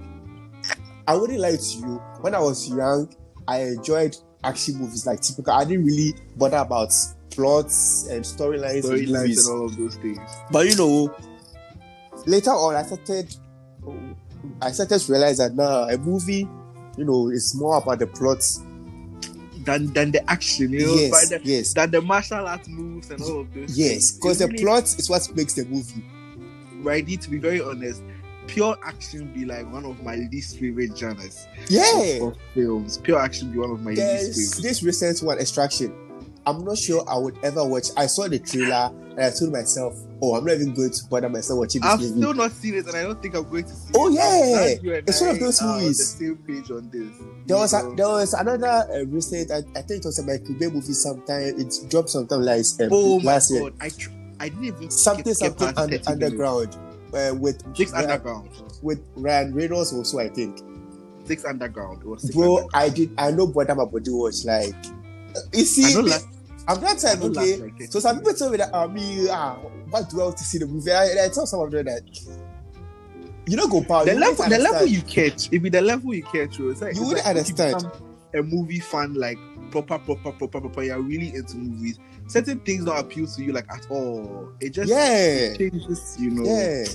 I 1.07 1.15
wouldn't 1.15 1.39
lie 1.39 1.55
to 1.55 1.77
you. 1.77 2.01
When 2.21 2.35
I 2.35 2.39
was 2.39 2.69
young, 2.69 3.13
I 3.47 3.61
enjoyed 3.63 4.15
action 4.43 4.75
movies 4.75 5.05
like 5.07 5.21
typical. 5.21 5.53
I 5.53 5.63
didn't 5.65 5.85
really 5.85 6.13
bother 6.37 6.57
about 6.57 6.91
plots 7.31 8.07
and 8.09 8.23
storylines 8.23 8.83
in 8.91 9.05
Storylines 9.07 9.47
and 9.47 9.59
all 9.59 9.65
of 9.65 9.77
those 9.77 9.95
things. 9.97 10.19
But 10.51 10.67
you 10.67 10.75
know, 10.75 11.15
later 12.25 12.51
on, 12.51 12.75
I 12.75 12.83
started, 12.83 13.35
I 14.61 14.71
started 14.71 14.99
to 14.99 15.11
realize 15.11 15.37
that 15.37 15.55
now 15.55 15.83
a 15.89 15.97
movie, 15.97 16.47
you 16.97 17.05
know, 17.05 17.29
is 17.29 17.55
more 17.55 17.77
about 17.77 17.99
the 17.99 18.07
plot. 18.07 18.43
Than 19.71 19.93
than 19.93 20.11
the 20.11 20.29
action, 20.29 20.71
you 20.73 20.85
know, 20.87 20.93
yes, 20.95 21.29
the, 21.29 21.41
yes, 21.43 21.73
than 21.73 21.91
the 21.91 22.01
martial 22.01 22.47
arts 22.47 22.67
moves 22.67 23.09
and 23.11 23.21
all 23.21 23.41
of 23.41 23.53
those. 23.53 23.77
yes. 23.77 24.11
Because 24.11 24.41
It 24.41 24.45
the 24.45 24.51
really- 24.53 24.63
plot 24.63 24.83
is 24.97 25.09
what 25.09 25.35
makes 25.35 25.53
the 25.53 25.65
movie. 25.65 26.03
right? 26.81 27.05
To 27.21 27.29
be 27.29 27.37
very 27.37 27.61
honest. 27.61 28.01
Pure 28.47 28.77
action 28.83 29.31
be 29.31 29.45
like 29.45 29.71
one 29.71 29.85
of 29.85 30.01
my 30.03 30.15
least 30.31 30.57
favorite 30.57 30.97
genres 30.97 31.45
Yeah. 31.67 32.19
of 32.23 32.35
films. 32.55 32.97
Pure 32.97 33.19
action 33.19 33.51
be 33.51 33.59
one 33.59 33.69
of 33.69 33.81
my 33.83 33.93
There's 33.93 34.35
least 34.37 34.55
favorite. 34.55 34.69
this 34.69 34.81
recent 34.83 35.19
one, 35.21 35.37
Extraction. 35.37 35.93
I'm 36.47 36.63
not 36.65 36.77
sure 36.79 37.03
I 37.07 37.15
would 37.19 37.37
ever 37.43 37.63
watch. 37.63 37.89
I 37.95 38.07
saw 38.07 38.27
the 38.27 38.39
trailer 38.39 38.91
and 39.11 39.19
I 39.19 39.29
told 39.29 39.51
myself, 39.51 39.93
"Oh, 40.21 40.35
I'm 40.35 40.45
not 40.45 40.55
even 40.55 40.73
going 40.73 40.91
to 40.91 41.05
bother 41.09 41.29
myself 41.29 41.59
watching 41.59 41.81
this 41.81 41.89
I've 41.91 41.99
movie." 41.99 42.11
still 42.17 42.33
not 42.33 42.51
seen 42.51 42.73
it, 42.75 42.85
and 42.87 42.95
I 42.95 43.03
don't 43.03 43.21
think 43.21 43.35
I'm 43.35 43.49
going 43.49 43.63
to 43.63 43.69
see 43.75 43.91
Oh, 43.95 44.07
it. 44.09 44.13
yeah. 44.13 44.75
You 44.81 44.93
and 44.95 45.07
It's 45.09 45.21
one 45.21 45.29
of 45.31 45.39
those 45.39 45.61
movies. 45.61 45.83
On 45.83 45.87
the 45.87 45.93
same 45.93 46.37
page 46.37 46.71
on 46.71 46.89
this. 46.89 47.09
There 47.47 47.57
was 47.57 47.73
a, 47.73 47.93
there 47.95 48.07
was 48.07 48.33
another 48.33 48.67
uh, 48.67 49.05
recent. 49.05 49.51
I, 49.51 49.57
I 49.77 49.81
think 49.81 50.03
it 50.03 50.05
was 50.05 50.19
a 50.19 50.23
Michael 50.23 50.55
Bay 50.55 50.67
movie. 50.67 50.93
Sometime 50.93 51.41
it 51.59 51.73
dropped 51.89 52.09
sometime 52.09 52.41
like 52.41 52.65
um, 52.81 52.89
oh 52.91 53.19
my 53.19 53.33
last 53.33 53.51
year. 53.51 53.61
god! 53.63 53.73
I 53.81 53.89
tr- 53.89 54.09
I 54.39 54.49
didn't 54.49 54.65
even 54.65 54.89
Something 54.89 55.23
get, 55.25 55.35
something 55.37 55.67
get 55.67 55.77
under, 55.77 55.99
underground 56.07 56.77
uh, 57.13 57.33
with 57.37 57.61
Six 57.75 57.91
Ryan, 57.91 58.09
underground. 58.11 58.49
with 58.81 58.99
Ryan 59.15 59.53
Reynolds 59.53 59.93
also. 59.93 60.19
I 60.19 60.29
think. 60.29 60.61
Six 61.25 61.45
underground. 61.45 62.01
Six 62.21 62.33
Bro, 62.35 62.43
underground. 62.57 62.71
I 62.73 62.89
did. 62.89 63.11
I 63.17 63.31
know 63.31 63.47
bother 63.47 63.75
my 63.75 63.85
body 63.85 64.11
watch 64.11 64.45
like. 64.45 64.73
You 65.53 65.63
see, 65.65 65.85
I 65.85 65.93
don't 65.93 66.05
like. 66.07 66.21
I'm 66.69 66.81
not 66.81 66.99
saying 66.99 67.23
okay. 67.23 67.57
like 67.57 67.91
So 67.91 67.99
some 67.99 68.19
people 68.19 68.33
tell 68.33 68.51
me 68.51 68.57
that, 68.57 68.73
I 68.75 68.85
mean, 68.85 69.27
ah, 69.31 69.55
what 69.89 70.07
do 70.09 70.21
I 70.21 70.25
want 70.25 70.37
to 70.37 70.43
see 70.43 70.59
the 70.59 70.67
movie? 70.67 70.91
I, 70.91 71.25
I 71.25 71.29
tell 71.29 71.47
some 71.47 71.61
of 71.61 71.71
them 71.71 71.85
that 71.85 72.03
you 73.47 73.57
don't 73.57 73.71
go 73.71 73.83
power. 73.83 74.05
the 74.05 74.13
level, 74.13 74.47
the 74.47 74.59
level 74.59 74.85
you 74.85 75.01
catch, 75.01 75.51
if 75.51 75.63
the 75.63 75.81
level 75.81 76.13
you 76.13 76.21
catch, 76.23 76.59
it's 76.59 76.81
like 76.81 76.95
You 76.95 77.01
wouldn't 77.01 77.25
like 77.25 77.37
understand. 77.37 77.91
A 78.35 78.43
movie 78.43 78.79
fan, 78.79 79.15
like 79.15 79.39
proper, 79.71 79.97
proper, 79.97 80.31
proper, 80.31 80.61
proper. 80.61 80.83
You're 80.83 81.01
really 81.01 81.33
into 81.33 81.57
movies. 81.57 81.97
Certain 82.27 82.59
things 82.59 82.85
don't 82.85 82.99
appeal 82.99 83.25
to 83.25 83.43
you 83.43 83.51
like 83.53 83.65
at 83.71 83.87
all. 83.89 84.51
It 84.59 84.69
just 84.69 84.91
Yeah, 84.91 85.55
changes, 85.57 86.15
you 86.19 86.29
know. 86.29 86.43
yeah, 86.43 86.85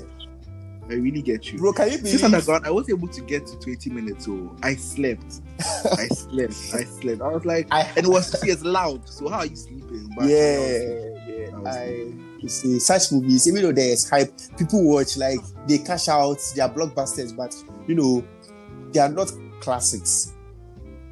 I 0.88 0.94
really 0.94 1.22
get 1.22 1.50
you. 1.50 1.58
bro. 1.58 1.72
Can 1.72 1.92
you 1.92 1.98
believe? 1.98 2.22
underground, 2.24 2.66
I 2.66 2.70
was 2.70 2.90
able 2.90 3.08
to 3.08 3.20
get 3.22 3.46
to 3.46 3.58
20 3.58 3.90
minutes, 3.90 4.26
so 4.26 4.54
I 4.62 4.74
slept. 4.74 5.40
I 5.58 6.06
slept. 6.12 6.52
I 6.74 6.84
slept. 6.84 7.22
I 7.22 7.28
was 7.28 7.44
like, 7.44 7.68
I 7.70 7.82
and 7.96 8.06
it 8.06 8.08
was 8.08 8.38
see, 8.40 8.50
it's 8.50 8.62
loud. 8.62 9.08
So 9.08 9.28
how 9.28 9.38
are 9.38 9.46
you 9.46 9.56
sleeping? 9.56 10.10
But 10.14 10.24
I 10.24 10.28
yeah, 10.28 10.58
sleeping. 10.58 11.64
yeah. 11.64 11.70
I 11.70 12.12
you 12.38 12.48
see 12.48 12.78
such 12.78 13.12
movies, 13.12 13.48
even 13.48 13.62
though 13.62 13.72
there's 13.72 14.08
hype, 14.08 14.32
people 14.58 14.84
watch 14.84 15.16
like 15.16 15.40
they 15.66 15.78
cash 15.78 16.08
out. 16.08 16.38
They 16.54 16.60
are 16.60 16.68
blockbusters, 16.68 17.34
but 17.34 17.54
you 17.86 17.94
know 17.94 18.24
they 18.92 19.00
are 19.00 19.08
not 19.08 19.32
classics. 19.60 20.32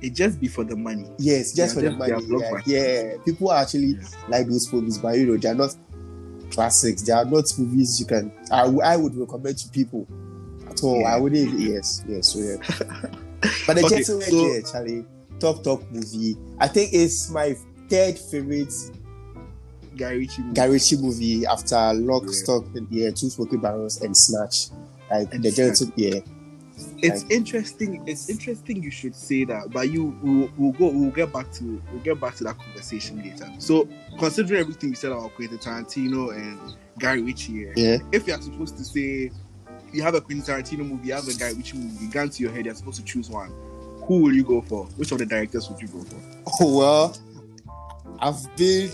It 0.02 0.10
just 0.14 0.40
be 0.40 0.48
for 0.48 0.64
the 0.64 0.76
money. 0.76 1.08
Yes, 1.18 1.52
just 1.52 1.76
Yeah, 1.76 1.80
for 1.80 1.88
the 1.88 1.96
money. 1.96 2.62
Yeah, 2.66 2.82
yeah, 2.82 3.14
people 3.24 3.52
actually 3.52 3.98
like 4.28 4.48
those 4.48 4.70
movies, 4.72 4.98
but 4.98 5.16
you 5.16 5.26
know 5.26 5.36
they 5.36 5.48
are 5.48 5.54
not 5.54 5.74
classics. 6.52 7.02
They 7.02 7.12
are 7.12 7.24
not 7.24 7.44
movies 7.58 7.98
you 7.98 8.06
can. 8.06 8.32
I, 8.50 8.64
I 8.66 8.96
would 8.96 9.14
recommend 9.16 9.58
to 9.58 9.68
people 9.70 10.06
at 10.68 10.82
all. 10.82 11.00
Yeah. 11.00 11.14
I 11.14 11.18
wouldn't. 11.18 11.58
Yes, 11.58 12.04
yes, 12.06 12.36
yeah. 12.36 12.56
but 13.66 13.76
the 13.76 13.82
Okay, 13.84 13.96
Gentleman, 13.96 14.30
so- 14.30 14.46
yeah, 14.46 14.60
Charlie, 14.70 15.04
top 15.40 15.62
top 15.64 15.82
movie. 15.90 16.36
I 16.60 16.68
think 16.68 16.90
it's 16.92 17.30
my 17.30 17.56
third 17.88 18.18
favorite 18.18 18.72
Guy 19.96 20.12
Ritchie 20.12 20.42
movie. 20.42 20.54
Guy 20.54 20.64
Ritchie 20.66 20.96
movie 20.98 21.46
after 21.46 21.92
Lock, 21.94 22.22
Yeah. 22.26 22.32
Stock, 22.32 22.64
and 22.74 22.86
yeah, 22.90 23.10
Two 23.10 23.28
Smoking 23.30 23.60
Barrels 23.60 24.00
and 24.02 24.16
Snatch. 24.16 24.68
Like 25.10 25.32
And 25.34 25.42
the. 25.42 25.50
Gentleman, 25.50 25.92
yeah. 25.96 26.20
It's 26.98 27.24
interesting. 27.30 28.02
It's 28.06 28.28
interesting 28.30 28.82
you 28.82 28.90
should 28.90 29.14
say 29.14 29.44
that, 29.44 29.70
but 29.70 29.90
you 29.90 30.16
we'll, 30.22 30.50
we'll 30.56 30.72
go. 30.72 30.88
We'll 30.88 31.10
get 31.10 31.32
back 31.32 31.50
to 31.52 31.82
we'll 31.92 32.02
get 32.02 32.20
back 32.20 32.36
to 32.36 32.44
that 32.44 32.58
conversation 32.58 33.22
later. 33.22 33.48
So, 33.58 33.88
considering 34.18 34.60
everything 34.60 34.90
you 34.90 34.94
said 34.96 35.12
about 35.12 35.34
Quentin 35.34 35.58
Tarantino 35.58 36.34
and 36.34 36.76
Guy 36.98 37.14
Ritchie, 37.14 37.68
eh, 37.68 37.72
Yeah. 37.76 37.98
if 38.12 38.26
you 38.26 38.34
are 38.34 38.40
supposed 38.40 38.76
to 38.78 38.84
say 38.84 39.30
you 39.92 40.02
have 40.02 40.14
a 40.14 40.20
Quentin 40.20 40.44
Tarantino 40.54 40.88
movie, 40.88 41.08
you 41.08 41.14
have 41.14 41.28
a 41.28 41.34
Guy 41.34 41.50
Ritchie 41.50 41.78
movie, 41.78 42.06
gun 42.08 42.28
to 42.30 42.42
your 42.42 42.52
head, 42.52 42.66
you're 42.66 42.74
supposed 42.74 42.98
to 42.98 43.04
choose 43.04 43.28
one. 43.30 43.52
Who 44.06 44.22
will 44.22 44.32
you 44.32 44.42
go 44.44 44.60
for? 44.62 44.84
Which 44.96 45.12
of 45.12 45.18
the 45.18 45.26
directors 45.26 45.68
would 45.70 45.80
you 45.80 45.88
go 45.88 46.00
for? 46.00 46.16
Oh 46.60 46.76
well, 46.78 47.16
I've 48.18 48.56
been 48.56 48.90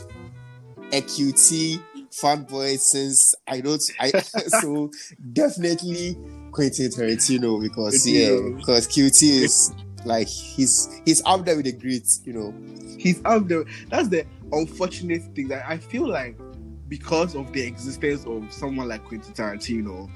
a 0.93 1.01
QT 1.03 1.83
fanboy 2.11 2.79
since 2.79 3.35
I 3.47 3.61
don't. 3.61 3.83
I 4.01 4.11
so 4.63 4.91
definitely 5.33 6.17
Quentin 6.53 6.91
Tarantino 6.91 7.61
because 7.61 8.07
yeah, 8.07 8.37
because 8.57 8.89
QT 8.89 9.23
is 9.23 9.73
like 10.05 10.27
he's 10.29 11.01
he's 11.05 11.23
up 11.25 11.45
there 11.45 11.57
with 11.57 11.67
the 11.67 11.73
greats, 11.73 12.21
you 12.25 12.33
know. 12.33 12.55
He's 12.99 13.21
up 13.25 13.47
there. 13.47 13.65
That's 13.91 14.09
the 14.09 14.27
unfortunate 14.53 15.23
thing 15.35 15.49
that 15.49 15.65
I 15.69 15.79
feel 15.79 16.09
like 16.09 16.37
because 16.89 17.35
of 17.35 17.53
the 17.53 17.63
existence 17.63 18.25
of 18.27 18.53
someone 18.53 18.89
like 18.89 19.05
Quentin 19.05 19.33
Tarantino, 19.35 20.11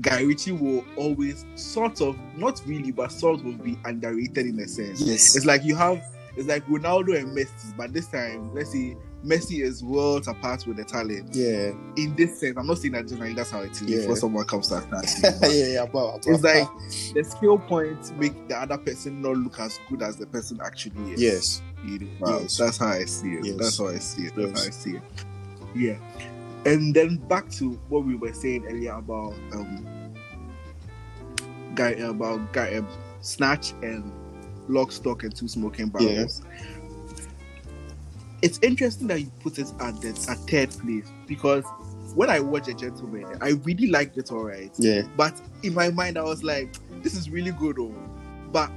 Guy 0.00 0.22
Ritchie 0.22 0.52
will 0.52 0.84
always 0.96 1.46
sort 1.54 2.00
of, 2.00 2.18
not 2.36 2.60
really, 2.66 2.90
but 2.90 3.12
sort 3.12 3.40
of 3.40 3.62
be 3.62 3.78
underrated 3.84 4.46
in 4.46 4.58
a 4.58 4.68
sense. 4.68 5.00
Yes, 5.00 5.36
It's 5.36 5.46
like 5.46 5.64
you 5.64 5.74
have, 5.76 6.04
it's 6.36 6.48
like 6.48 6.66
Ronaldo 6.66 7.16
and 7.18 7.36
Messi, 7.36 7.76
but 7.76 7.92
this 7.92 8.08
time, 8.08 8.52
let's 8.54 8.72
say 8.72 8.96
Messi 9.26 9.60
is 9.62 9.82
worlds 9.82 10.28
apart 10.28 10.66
with 10.66 10.76
the 10.76 10.84
talent. 10.84 11.34
yeah, 11.34 11.72
In 11.96 12.14
this 12.16 12.38
sense, 12.38 12.56
I'm 12.56 12.66
not 12.66 12.78
saying 12.78 12.92
that 12.92 13.08
generally 13.08 13.34
that's 13.34 13.50
how 13.50 13.60
it 13.62 13.72
is 13.72 13.82
Yeah. 13.82 13.98
before 14.02 14.16
someone 14.16 14.44
comes 14.46 14.68
to 14.68 14.78
attack 14.78 15.04
yeah, 15.22 15.32
but 15.40 15.50
yeah. 15.50 15.82
About, 15.82 16.24
about. 16.24 16.26
It's 16.26 16.42
like 16.44 16.68
the 17.14 17.24
skill 17.24 17.58
points 17.58 18.12
make 18.12 18.48
the 18.48 18.56
other 18.56 18.78
person 18.78 19.20
not 19.20 19.36
look 19.36 19.58
as 19.58 19.80
good 19.88 20.02
as 20.02 20.16
the 20.16 20.26
person 20.26 20.60
actually 20.64 21.12
is. 21.14 21.20
yes, 21.20 21.62
You 21.84 21.98
know, 21.98 22.06
wow, 22.20 22.38
Yes. 22.42 22.56
That's 22.56 22.76
how 22.78 22.88
I 22.88 23.04
see 23.04 23.32
it. 23.34 23.44
Yes. 23.44 23.56
That's 23.58 23.78
how 23.78 23.88
I 23.88 23.98
see 23.98 24.22
it. 24.26 24.34
That's 24.36 24.48
Yes. 24.48 24.60
how 24.60 24.66
I 24.66 24.70
see 24.70 24.90
it. 24.96 25.02
Yeah. 25.74 25.98
And 26.64 26.94
then 26.94 27.16
back 27.16 27.48
to 27.52 27.70
what 27.88 28.04
we 28.04 28.14
were 28.16 28.32
saying 28.32 28.64
earlier 28.66 28.92
about 28.94 29.34
um 29.52 30.12
guy 31.74 31.90
about 31.90 32.52
guy 32.52 32.74
um, 32.76 32.88
snatch 33.20 33.72
and 33.82 34.10
lock 34.68 34.90
stock 34.90 35.22
and 35.22 35.34
two 35.34 35.46
smoking 35.48 35.88
barrels. 35.88 36.42
It's 38.46 38.58
interesting 38.62 39.06
that 39.08 39.20
you 39.20 39.30
put 39.40 39.58
it 39.58 39.72
at 39.80 40.00
the 40.00 40.08
at 40.28 40.38
third 40.50 40.70
place 40.70 41.10
because 41.26 41.64
when 42.14 42.30
I 42.30 42.40
watch 42.40 42.68
a 42.68 42.74
gentleman, 42.74 43.26
I 43.42 43.50
really 43.64 43.88
liked 43.88 44.16
it 44.16 44.32
all 44.32 44.44
right. 44.44 44.70
yeah, 44.78 45.02
But 45.16 45.38
in 45.62 45.74
my 45.74 45.90
mind, 45.90 46.16
I 46.16 46.22
was 46.22 46.42
like, 46.42 46.74
this 47.02 47.14
is 47.14 47.28
really 47.28 47.50
good, 47.52 47.76
oh. 47.78 47.94
But 48.52 48.70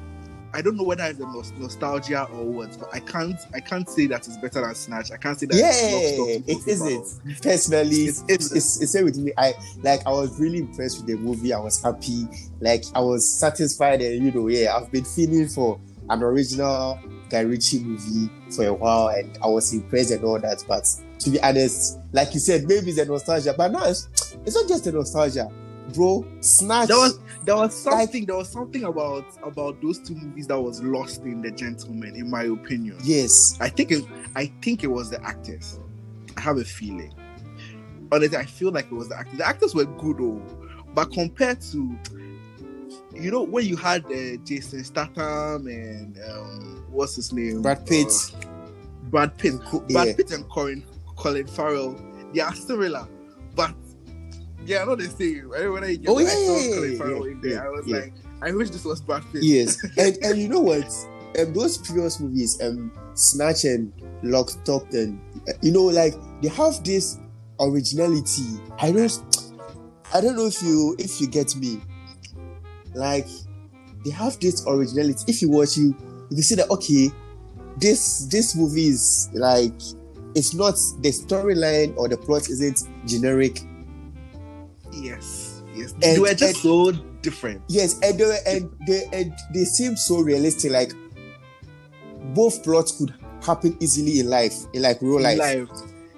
I 0.51 0.61
don't 0.63 0.75
know 0.75 0.83
whether 0.83 1.03
it's 1.05 1.19
a 1.19 1.27
nos- 1.27 1.53
nostalgia 1.57 2.23
or 2.33 2.43
what. 2.43 2.75
But 2.79 2.89
I 2.93 2.99
can't, 2.99 3.39
I 3.53 3.59
can't 3.59 3.87
say 3.87 4.07
that 4.07 4.27
it's 4.27 4.35
better 4.37 4.61
than 4.61 4.73
Snatch. 4.75 5.11
I 5.11 5.17
can't 5.17 5.39
say 5.39 5.45
that. 5.45 5.55
yeah. 5.55 5.69
it's 5.71 6.17
Lock, 6.17 6.27
Stock, 6.27 6.45
Two 6.47 6.51
It 6.51 6.67
isn't 6.73 7.41
personally. 7.43 8.03
It's- 8.07 8.23
It's 8.27 8.45
it's- 8.47 8.51
it's 8.55 8.81
it's 8.81 8.91
same 8.91 9.05
with 9.05 9.17
me. 9.17 9.31
I 9.37 9.53
like 9.83 10.01
I 10.07 10.09
was 10.09 10.37
really 10.39 10.57
impressed 10.57 10.97
with 10.97 11.07
the 11.07 11.15
movie. 11.15 11.53
I 11.53 11.59
was 11.59 11.81
happy. 11.81 12.27
Like 12.59 12.83
I 12.95 12.99
was 12.99 13.29
satisfied, 13.39 14.01
and 14.01 14.25
you 14.25 14.31
know, 14.31 14.47
yeah, 14.47 14.75
I've 14.75 14.91
been 14.91 15.05
feeling 15.05 15.47
for 15.47 15.79
an 16.09 16.23
original 16.23 16.99
Guy 17.29 17.41
Ritchie 17.41 17.83
movie 17.83 18.29
for 18.51 18.65
a 18.65 18.73
while, 18.73 19.09
and 19.09 19.37
I 19.43 19.47
was 19.47 19.73
impressed 19.73 20.11
and 20.11 20.23
all 20.23 20.39
that. 20.39 20.63
But 20.67 20.87
to 21.19 21.29
be 21.29 21.41
honest, 21.41 21.99
like 22.11 22.33
you 22.33 22.39
said, 22.39 22.67
maybe 22.67 22.89
it's 22.89 22.99
a 22.99 23.05
nostalgia, 23.05 23.53
but 23.55 23.71
now 23.71 23.85
it's, 23.85 24.35
it's 24.45 24.55
not 24.55 24.67
just 24.67 24.87
a 24.87 24.91
nostalgia, 24.91 25.51
bro. 25.93 26.25
Snatch. 26.41 26.87
There 26.87 26.97
was, 26.97 27.19
there 27.43 27.55
was 27.55 27.75
something, 27.75 28.25
there 28.25 28.35
was 28.35 28.49
something 28.49 28.83
about 28.83 29.25
about 29.43 29.81
those 29.81 29.99
two 29.99 30.15
movies 30.15 30.47
that 30.47 30.59
was 30.59 30.81
lost 30.81 31.21
in 31.21 31.41
The 31.41 31.51
Gentleman, 31.51 32.15
in 32.15 32.29
my 32.29 32.43
opinion. 32.43 32.97
yes, 33.03 33.57
I 33.59 33.69
think 33.69 33.91
it, 33.91 34.03
I 34.35 34.51
think 34.61 34.83
it 34.83 34.87
was 34.87 35.09
the 35.09 35.23
actors. 35.23 35.79
I 36.37 36.41
have 36.41 36.57
a 36.57 36.65
feeling. 36.65 37.13
Honestly, 38.11 38.37
I 38.37 38.45
feel 38.45 38.71
like 38.71 38.85
it 38.85 38.93
was 38.93 39.09
the 39.09 39.17
actors. 39.17 39.37
The 39.37 39.47
actors 39.47 39.75
were 39.75 39.85
good, 39.85 40.17
though, 40.17 40.41
but 40.95 41.11
compared 41.11 41.61
to, 41.61 41.95
you 43.19 43.31
know, 43.31 43.43
when 43.43 43.65
you 43.65 43.75
had 43.75 44.05
uh, 44.05 44.37
Jason 44.43 44.83
Statham 44.83 45.67
and 45.67 46.17
um, 46.29 46.85
what's 46.89 47.15
his 47.15 47.31
name, 47.33 47.61
Brad 47.61 47.85
Pitt. 47.85 48.07
Uh, 48.33 48.45
Brad 49.03 49.37
Pitt, 49.37 49.55
Co- 49.65 49.79
Brad 49.89 50.07
yeah. 50.07 50.13
Pitt 50.15 50.31
and 50.31 50.47
Colin 50.49 50.83
Colin 51.15 51.47
Farrell, 51.47 51.99
they 52.33 52.41
are 52.41 52.53
similar, 52.55 53.07
but 53.55 53.73
Yeah, 54.65 54.83
I 54.83 54.85
know 54.85 54.95
the 54.95 55.09
same. 55.09 55.49
Right? 55.49 55.67
When 55.67 55.83
I, 55.83 55.97
Oh, 56.07 56.13
when 56.15 56.25
yeah, 56.25 56.31
I 56.31 56.35
saw 56.35 56.75
Colin 56.75 56.97
Farrell 56.97 57.23
in 57.25 57.41
there, 57.41 57.65
I 57.65 57.69
was 57.69 57.87
like, 57.87 58.13
I 58.41 58.51
wish 58.51 58.69
this 58.69 58.85
was 58.85 59.01
Brad 59.01 59.23
Pitt. 59.33 59.43
Yes, 59.43 59.77
and 59.97 60.17
and 60.23 60.37
you 60.37 60.47
know 60.47 60.59
what? 60.61 60.85
Um, 61.39 61.53
those 61.53 61.77
previous 61.77 62.19
movies, 62.19 62.61
um, 62.61 62.91
Snatch 63.15 63.63
and 63.65 63.91
Lock, 64.23 64.49
Stock, 64.49 64.85
and 64.93 65.19
uh, 65.47 65.53
you 65.61 65.71
know, 65.71 65.83
like 65.83 66.13
they 66.41 66.49
have 66.49 66.83
this 66.83 67.17
originality. 67.59 68.59
I 68.79 68.91
don't, 68.91 69.51
I 70.13 70.21
don't 70.21 70.35
know 70.35 70.45
if 70.45 70.61
you 70.61 70.95
if 70.99 71.19
you 71.19 71.27
get 71.27 71.55
me. 71.55 71.81
Like 72.93 73.27
they 74.03 74.11
have 74.11 74.39
this 74.39 74.65
originality. 74.67 75.23
If 75.27 75.41
you 75.41 75.49
watch 75.49 75.77
you, 75.77 75.95
you 76.29 76.35
can 76.35 76.43
see 76.43 76.55
that 76.55 76.69
okay, 76.69 77.09
this 77.77 78.25
this 78.25 78.55
movie 78.55 78.87
is 78.87 79.29
like 79.33 79.73
it's 80.35 80.53
not 80.53 80.75
the 81.01 81.09
storyline 81.09 81.95
or 81.97 82.07
the 82.07 82.17
plot 82.17 82.49
isn't 82.49 82.83
generic. 83.07 83.61
Yes. 84.91 85.63
Yes. 85.73 85.91
And- 85.93 86.01
they 86.03 86.19
were 86.19 86.33
just 86.33 86.41
and- 86.43 86.55
so 86.55 86.91
different. 87.21 87.61
Yes, 87.67 87.99
and 88.01 88.17
they 88.17 88.37
and 88.45 88.69
they 88.87 89.03
and 89.13 89.33
they 89.53 89.65
seem 89.65 89.95
so 89.95 90.19
realistic. 90.21 90.71
Like 90.71 90.93
both 92.33 92.63
plots 92.63 92.97
could 92.97 93.13
happen 93.45 93.77
easily 93.79 94.19
in 94.19 94.29
life, 94.29 94.55
in 94.73 94.81
like 94.81 95.01
real 95.01 95.21
life. 95.21 95.37
Live. 95.37 95.69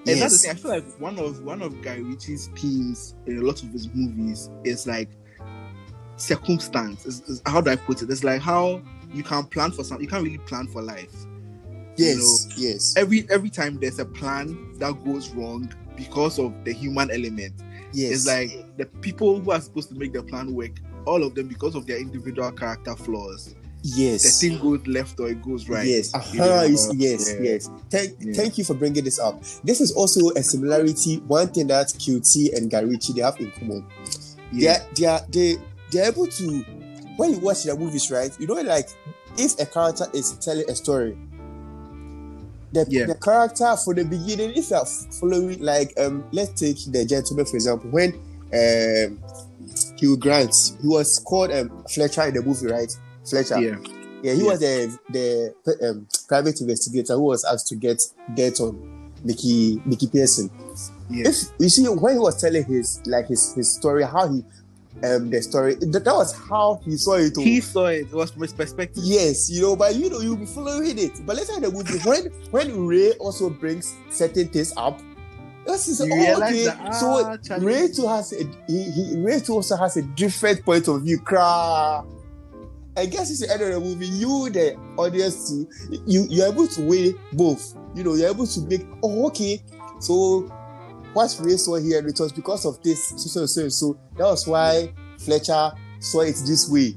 And 0.08 0.20
that's 0.20 0.42
the 0.42 0.48
thing. 0.48 0.52
I 0.52 0.54
feel 0.56 0.72
like 0.72 1.00
one 1.00 1.20
of 1.20 1.44
one 1.44 1.62
of 1.62 1.82
Guy 1.82 1.98
Ritchie's 1.98 2.48
themes 2.56 3.14
in 3.28 3.38
a 3.38 3.42
lot 3.42 3.62
of 3.62 3.70
his 3.70 3.88
movies 3.94 4.50
is 4.64 4.88
like 4.88 5.10
circumstance. 6.22 7.06
Is, 7.06 7.22
is- 7.22 7.42
how 7.46 7.62
do 7.62 7.72
I 7.72 7.76
put 7.76 8.02
it? 8.02 8.10
It's 8.10 8.24
like 8.24 8.42
how 8.42 8.82
you 9.14 9.24
can 9.24 9.44
plan 9.46 9.72
for 9.72 9.84
something. 9.84 10.04
You 10.04 10.10
can't 10.10 10.24
really 10.24 10.38
plan 10.40 10.68
for 10.68 10.82
life. 10.82 11.14
Yes, 11.98 12.48
yes, 12.58 12.94
Every 12.98 13.28
every 13.30 13.50
time 13.50 13.78
there's 13.80 14.00
a 14.00 14.06
plan 14.06 14.74
that 14.80 15.04
goes 15.04 15.30
wrong 15.32 15.72
because 15.98 16.40
of 16.40 16.64
the 16.64 16.72
human 16.74 17.12
element. 17.12 17.54
yes. 17.92 18.12
It's 18.12 18.28
like 18.28 18.78
the 18.78 18.86
people 18.86 19.40
who 19.40 19.52
are 19.52 19.60
supposed 19.60 19.90
to 19.90 19.96
make 19.96 20.14
the 20.14 20.24
plan 20.24 20.54
work. 20.54 20.72
All 21.06 21.22
of 21.24 21.36
them, 21.36 21.48
because 21.48 21.76
of 21.76 21.86
their 21.88 21.98
individual 22.00 22.52
character 22.52 22.96
flaws, 22.96 23.56
yes. 23.84 24.24
the 24.24 24.50
thing 24.50 24.60
goes 24.62 24.86
left 24.88 25.20
or 25.20 25.30
it 25.30 25.42
goes 25.42 25.68
right. 25.68 25.86
Yes, 25.86 26.14
uh-huh, 26.14 26.38
know? 26.38 26.62
yes, 26.64 26.90
yes, 26.96 27.34
Yeah. 27.34 27.42
yes. 27.42 27.70
Thank, 27.90 28.12
Yeah. 28.20 28.34
thank 28.34 28.58
you 28.58 28.64
for 28.64 28.74
bringing 28.76 29.04
this 29.04 29.20
up. 29.20 29.42
This 29.64 29.82
is 29.82 29.92
also 29.92 30.30
a 30.36 30.44
similarity. 30.44 31.18
One 31.28 31.48
thing 31.50 31.68
that 31.68 31.88
QT 31.88 32.56
and 32.56 32.70
Guy 32.72 32.82
Ritchie 32.82 33.14
they 33.14 33.22
have 33.22 33.38
in 33.40 33.52
common. 33.52 33.86
Yeah. 34.54 34.78
They 34.96 35.06
are, 35.06 35.22
they 35.30 35.46
are, 35.46 35.56
they 35.58 35.58
they're 35.92 36.08
able 36.10 36.28
to. 36.28 36.64
When 37.18 37.32
you 37.34 37.40
watch 37.40 37.64
their 37.66 37.76
movies, 37.76 38.10
right? 38.10 38.32
You 38.40 38.48
know, 38.48 38.56
like 38.56 38.88
if 39.38 39.60
a 39.60 39.66
character 39.66 40.06
is 40.14 40.34
telling 40.38 40.70
a 40.70 40.76
story, 40.76 41.18
the, 42.74 42.86
Yeah. 42.90 43.06
the 43.06 43.16
character 43.16 43.76
from 43.84 43.96
the 43.96 44.06
beginning, 44.06 44.52
if 44.56 44.70
you 44.70 44.76
are 44.78 44.86
following, 44.86 45.62
like 45.62 45.94
um, 46.00 46.24
let's 46.32 46.60
take 46.60 46.78
the 46.92 47.06
gentleman 47.06 47.46
for 47.46 47.56
example, 47.58 47.90
when 47.90 48.14
um 48.54 49.20
Hugh 49.98 50.18
Grant, 50.18 50.56
he 50.82 50.88
was 50.88 51.20
called 51.20 51.52
um 51.52 51.84
Fletcher 51.90 52.24
in 52.24 52.34
the 52.34 52.42
movie, 52.42 52.68
right? 52.68 52.92
Fletcher. 53.30 53.60
Yeah. 53.60 53.78
Yeah, 54.24 54.34
he 54.34 54.40
Yeah. 54.42 54.48
was 54.52 54.60
the 54.60 54.98
the 55.10 55.90
um, 55.90 56.08
private 56.28 56.60
investigator 56.62 57.14
who 57.16 57.24
was 57.24 57.44
asked 57.44 57.68
to 57.68 57.76
get 57.76 58.02
dirt 58.36 58.60
on 58.62 59.12
Mickey 59.24 59.82
Mickey 59.86 60.08
Pearson. 60.08 60.50
Yeah. 61.10 61.28
If 61.28 61.36
you 61.60 61.70
see 61.70 61.86
when 61.88 62.14
he 62.14 62.20
was 62.20 62.40
telling 62.40 62.64
his 62.64 63.02
like 63.06 63.28
his 63.28 63.54
his 63.54 63.74
story, 63.74 64.04
how 64.04 64.28
he 64.30 64.44
um 65.04 65.30
the 65.30 65.42
story 65.42 65.76
that, 65.76 66.04
that 66.06 66.14
was 66.14 66.38
how 66.50 66.80
he 66.86 66.96
saw 66.98 67.16
it. 67.16 67.34
oh. 67.38 67.42
He 67.42 67.62
saw 67.62 67.86
it. 67.88 68.08
It 68.08 68.14
was 68.14 68.32
from 68.32 68.44
his 68.44 68.54
perspective. 68.54 69.04
yes, 69.06 69.50
you 69.50 69.62
know, 69.62 69.76
but 69.76 69.96
you 69.96 70.10
know 70.10 70.20
you'll 70.20 70.38
be 70.38 70.46
following 70.46 70.98
it. 70.98 71.26
But 71.26 71.38
later 71.38 71.54
in 71.56 71.62
the 71.64 71.72
movie, 71.72 71.98
when 72.00 72.26
when 72.52 72.86
Ray 72.88 73.12
also 73.14 73.50
brings 73.50 73.96
certain 74.10 74.48
things 74.50 74.74
up, 74.78 75.00
this 75.66 75.88
is 75.88 76.02
oh, 76.02 76.06
okay. 76.06 76.66
that, 76.66 76.78
ah, 76.82 76.92
so 76.92 77.38
Charlie- 77.38 77.66
Ray 77.66 77.88
too 77.90 78.08
has 78.08 78.34
a 78.34 78.44
he, 78.68 78.84
he 78.92 79.18
Ray 79.18 79.40
too 79.40 79.54
also 79.54 79.76
has 79.76 79.98
a 79.98 80.02
different 80.02 80.64
point 80.66 80.88
of 80.88 81.02
view. 81.04 81.20
Cry. 81.20 82.04
I 82.98 83.06
guess 83.06 83.32
it's 83.32 83.40
the 83.40 83.50
end 83.50 83.62
of 83.62 83.70
the 83.70 83.80
movie. 83.80 84.06
You, 84.08 84.50
the 84.50 84.76
audience, 84.98 85.50
too, 85.50 85.70
you 86.06 86.26
you're 86.30 86.48
able 86.48 86.68
to 86.68 86.82
weigh 86.82 87.14
both. 87.34 87.74
You 87.96 88.04
know, 88.04 88.16
you're 88.16 88.30
able 88.30 88.46
to 88.46 88.62
make 88.68 88.86
oh 89.02 89.28
okay. 89.28 89.64
So 90.00 90.52
what 91.14 91.36
race 91.42 91.66
saw 91.66 91.76
here, 91.78 92.06
it 92.06 92.20
was 92.20 92.32
because 92.32 92.66
of 92.66 92.82
this. 92.84 93.08
So 93.10 93.18
so 93.18 93.46
so 93.46 93.70
so 93.70 94.00
that 94.18 94.24
was 94.26 94.48
why 94.48 94.94
Fletcher 95.20 95.72
saw 96.00 96.22
it 96.22 96.36
this 96.46 96.70
way. 96.70 96.96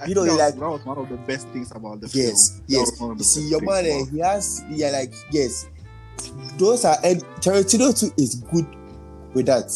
I 0.00 0.06
You 0.06 0.14
know, 0.14 0.24
that, 0.24 0.32
like- 0.36 0.54
that 0.54 0.60
was 0.70 0.84
one 0.84 0.98
of 0.98 1.08
the 1.08 1.16
best 1.16 1.48
things 1.48 1.72
about 1.72 2.00
the 2.00 2.06
Yes, 2.12 2.50
film. 2.50 2.62
Yes. 2.68 3.00
of 3.00 3.18
You 3.18 3.24
see, 3.24 3.48
your 3.48 3.60
man, 3.62 3.84
eh, 3.84 3.96
about- 4.00 4.08
he 4.12 4.18
has, 4.20 4.62
yeah, 4.70 4.90
like, 4.90 5.12
yes. 5.32 5.66
Those 6.56 6.84
are, 6.84 6.96
and 7.02 7.20
Tarantino 7.40 7.98
too 7.98 8.12
is 8.16 8.36
good 8.36 8.66
with 9.34 9.46
that. 9.46 9.72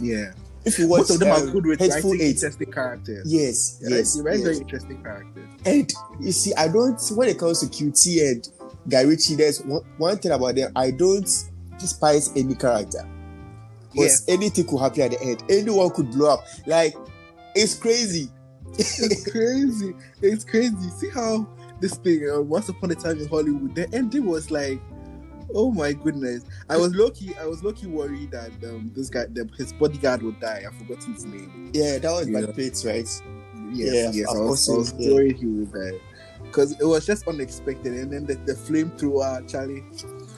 Yeah. 0.00 0.32
If 0.64 0.78
you 0.78 0.86
watch 0.86 1.00
Most 1.00 1.10
of 1.12 1.18
them 1.20 1.30
um, 1.32 1.48
are 1.48 1.50
good 1.50 1.66
with 1.66 1.80
writing 1.80 2.14
Eight, 2.20 2.34
interesting 2.36 2.70
characters. 2.70 3.26
yes, 3.26 3.78
Yeah, 3.82 3.96
yes, 3.96 4.20
write 4.20 4.34
yes. 4.34 4.42
very 4.42 4.56
interesting 4.58 5.02
characters. 5.02 5.48
And 5.64 5.92
you 6.20 6.32
see, 6.32 6.54
I 6.54 6.68
don't, 6.68 7.00
when 7.16 7.28
it 7.28 7.38
comes 7.38 7.60
to 7.60 7.66
QT 7.66 8.30
and 8.30 8.48
Guy 8.88 9.00
Ritchie, 9.02 9.34
there's 9.36 9.60
one, 9.62 9.82
one 9.98 10.18
thing 10.18 10.32
about 10.32 10.54
them, 10.56 10.72
I 10.76 10.90
don't 10.90 11.28
despise 11.82 12.34
any 12.36 12.54
character. 12.54 13.06
Because 13.92 14.24
anything 14.26 14.66
could 14.66 14.78
happen 14.80 15.02
at 15.02 15.10
the 15.10 15.22
end. 15.22 15.44
Anyone 15.50 15.90
could 15.90 16.10
blow 16.12 16.32
up. 16.34 16.44
Like, 16.66 16.94
it's 17.54 17.74
crazy. 17.74 18.30
It's 18.78 19.30
crazy. 19.30 19.94
It's 20.22 20.44
crazy. 20.44 20.88
See 20.96 21.10
how 21.10 21.46
this 21.80 21.96
thing, 21.96 22.26
uh, 22.30 22.40
Once 22.40 22.70
Upon 22.70 22.90
a 22.90 22.94
Time 22.94 23.18
in 23.18 23.28
Hollywood, 23.28 23.74
the 23.74 23.92
ending 23.94 24.24
was 24.24 24.50
like, 24.50 24.80
oh 25.54 25.70
my 25.70 25.92
goodness. 25.92 26.44
I 26.70 26.78
was 26.78 26.94
lucky. 26.94 27.36
I 27.36 27.44
was 27.44 27.62
lucky 27.62 27.86
worried 27.86 28.30
that 28.30 28.52
um, 28.64 28.90
this 28.94 29.10
guy, 29.10 29.26
the, 29.26 29.46
his 29.58 29.74
bodyguard 29.74 30.22
would 30.22 30.40
die. 30.40 30.62
I 30.66 30.72
forgot 30.78 31.04
his 31.04 31.26
name. 31.26 31.70
Yeah, 31.74 31.98
that 31.98 32.10
was 32.10 32.28
Yeah. 32.28 32.40
Brad 32.40 32.56
Pitt, 32.56 32.82
right? 32.86 33.22
Yes, 33.74 33.94
Yeah, 33.94 34.10
yes. 34.12 34.28
I 34.34 34.38
was, 34.38 34.70
I 34.70 34.72
was 34.74 34.94
worried 34.94 35.36
he 35.36 35.46
would 35.46 35.72
die. 35.72 35.98
Because 36.44 36.72
it 36.80 36.84
was 36.84 37.04
just 37.06 37.28
unexpected. 37.28 37.92
And 37.92 38.12
then 38.12 38.26
the, 38.26 38.34
the 38.34 38.54
flamethrower, 38.54 39.46
Charlie. 39.50 39.84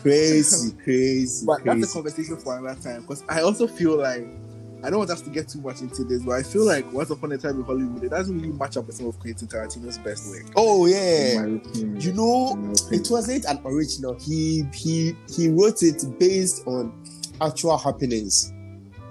Crazy, 0.05 0.77
crazy, 0.85 1.47
But 1.47 1.65
that's 1.65 1.91
a 1.91 1.93
conversation 1.95 2.37
for 2.37 2.59
another 2.59 2.79
time. 2.81 3.01
Because 3.03 3.25
I 3.29 3.41
also 3.41 3.67
feel 3.67 3.97
like 3.97 4.27
I 4.83 4.91
don't 4.91 4.99
want 4.99 5.11
us 5.11 5.23
to 5.23 5.31
get 5.31 5.49
too 5.49 5.63
much 5.63 5.81
into 5.81 6.05
this, 6.05 6.23
but 6.23 6.33
I 6.33 6.43
feel 6.43 6.67
like 6.67 6.85
Once 6.93 7.09
Upon 7.09 7.33
a 7.33 7.39
Time 7.39 7.59
in 7.59 7.65
Hollywood, 7.65 8.05
it 8.05 8.11
doesn't 8.11 8.35
really 8.39 8.53
match 8.53 8.77
up 8.77 8.87
with 8.87 8.97
some 8.97 9.07
of 9.07 9.19
Quentin 9.19 9.49
Tarantino's 9.49 9.97
best 9.97 10.29
work. 10.29 10.45
Oh, 10.57 10.85
yeah. 10.85 11.47
You 11.75 12.13
know, 12.13 12.55
it 12.93 13.09
wasn't 13.11 13.47
an 13.47 13.61
original. 13.65 14.15
He 14.21 14.63
he 14.75 15.17
he 15.35 15.49
wrote 15.49 15.83
it 15.83 16.05
based 16.19 16.67
on 16.67 16.93
actual 17.41 17.79
happenings. 17.79 18.53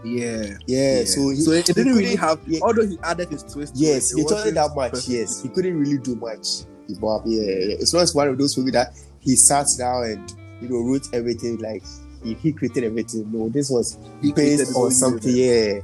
yeah. 0.03 0.57
Yeah, 0.67 1.05
so 1.05 1.29
he, 1.29 1.37
so 1.37 1.51
it, 1.53 1.67
it 1.67 1.67
he 1.69 1.73
didn't 1.73 1.95
really 1.95 2.15
have, 2.17 2.39
yeah, 2.45 2.59
although 2.61 2.85
he 2.85 2.99
added 3.01 3.29
his 3.29 3.41
twist. 3.41 3.73
to 3.75 3.81
yes, 3.81 4.11
it, 4.13 4.17
he 4.17 4.21
it 4.21 4.29
told 4.29 4.45
it 4.45 4.53
that 4.53 4.75
much. 4.75 4.91
perfect. 4.91 5.09
Yes, 5.09 5.41
he 5.41 5.49
couldn't 5.49 5.79
really 5.79 5.97
do 5.97 6.15
much. 6.17 6.65
But 6.99 7.25
yeah, 7.25 7.41
yeah, 7.41 7.75
it's 7.79 7.93
not 7.93 8.07
one 8.11 8.27
of 8.27 8.37
those 8.37 8.55
movies 8.57 8.73
that 8.73 8.93
he 9.21 9.35
sat 9.35 9.65
down 9.79 10.03
and 10.03 10.33
you 10.63 10.69
know 10.69 10.79
wrote 10.79 11.07
everything 11.13 11.57
like 11.57 11.83
he, 12.23 12.33
he 12.35 12.51
created 12.51 12.83
everything. 12.85 13.29
No, 13.31 13.49
this 13.49 13.69
was 13.69 13.97
He 14.21 14.31
based 14.31 14.75
on 14.75 14.91
something. 14.91 15.35
Yeah, 15.35 15.79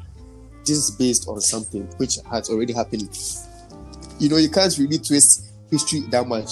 just 0.66 0.98
based 0.98 1.28
on 1.28 1.42
something 1.42 1.84
which 1.98 2.18
has 2.30 2.50
already 2.50 2.74
happened. 2.74 3.10
You 4.20 4.30
know, 4.30 4.38
you 4.38 4.50
can't 4.50 4.76
really 4.78 4.98
twist 4.98 5.46
history 5.70 6.02
that 6.12 6.28
much. 6.28 6.50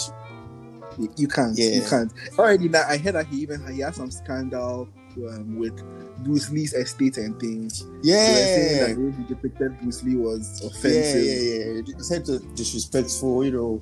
You, 0.98 1.12
you 1.18 1.28
can't. 1.28 1.58
Yeah. 1.58 1.70
You 1.70 1.82
can't. 1.88 2.12
Already 2.38 2.70
now, 2.70 2.84
I 2.88 2.98
heard 2.98 3.16
that 3.16 3.28
he 3.28 3.38
even 3.38 3.66
he 3.74 3.82
had 3.82 3.96
some 3.96 4.10
scandal 4.10 4.88
um, 5.30 5.58
with 5.58 5.82
Bruce 6.24 6.50
Lee's 6.50 6.74
estate 6.74 7.18
and 7.18 7.40
things. 7.40 7.86
Yeah, 8.04 8.16
were 8.18 8.36
saying 8.36 8.78
Yeah, 8.78 8.88
that 8.88 9.28
the 9.28 9.36
depicted 9.36 9.80
Bruce 9.80 10.04
Lee 10.04 10.16
was 10.16 10.62
offensive. 10.64 11.24
yeah, 11.24 11.32
yeah. 11.32 11.82
It's 11.98 12.08
said 12.08 12.26
to 12.26 12.40
disrespectful. 12.56 13.46
You 13.46 13.52
know, 13.52 13.82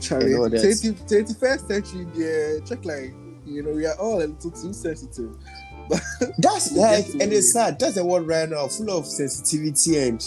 Charlie, 0.00 0.34
I 0.34 0.38
know 0.38 0.48
that. 0.48 0.60
20, 0.60 0.92
21st 1.24 1.68
century, 1.68 2.06
yeah, 2.14 2.64
check 2.64 2.84
like, 2.84 3.14
you 3.50 3.62
know, 3.62 3.72
we 3.72 3.86
are 3.86 3.96
all 3.98 4.18
a 4.18 4.26
little 4.26 4.50
too 4.50 4.72
sensitive. 4.72 5.30
But 5.88 6.00
That's 6.38 6.72
like, 6.72 7.06
and 7.20 7.32
it's 7.32 7.52
sad. 7.52 7.78
That's 7.78 7.94
the 7.96 8.04
world 8.04 8.26
right 8.26 8.48
now, 8.48 8.68
full 8.68 8.90
of 8.96 9.06
sensitivity 9.06 9.98
and 9.98 10.24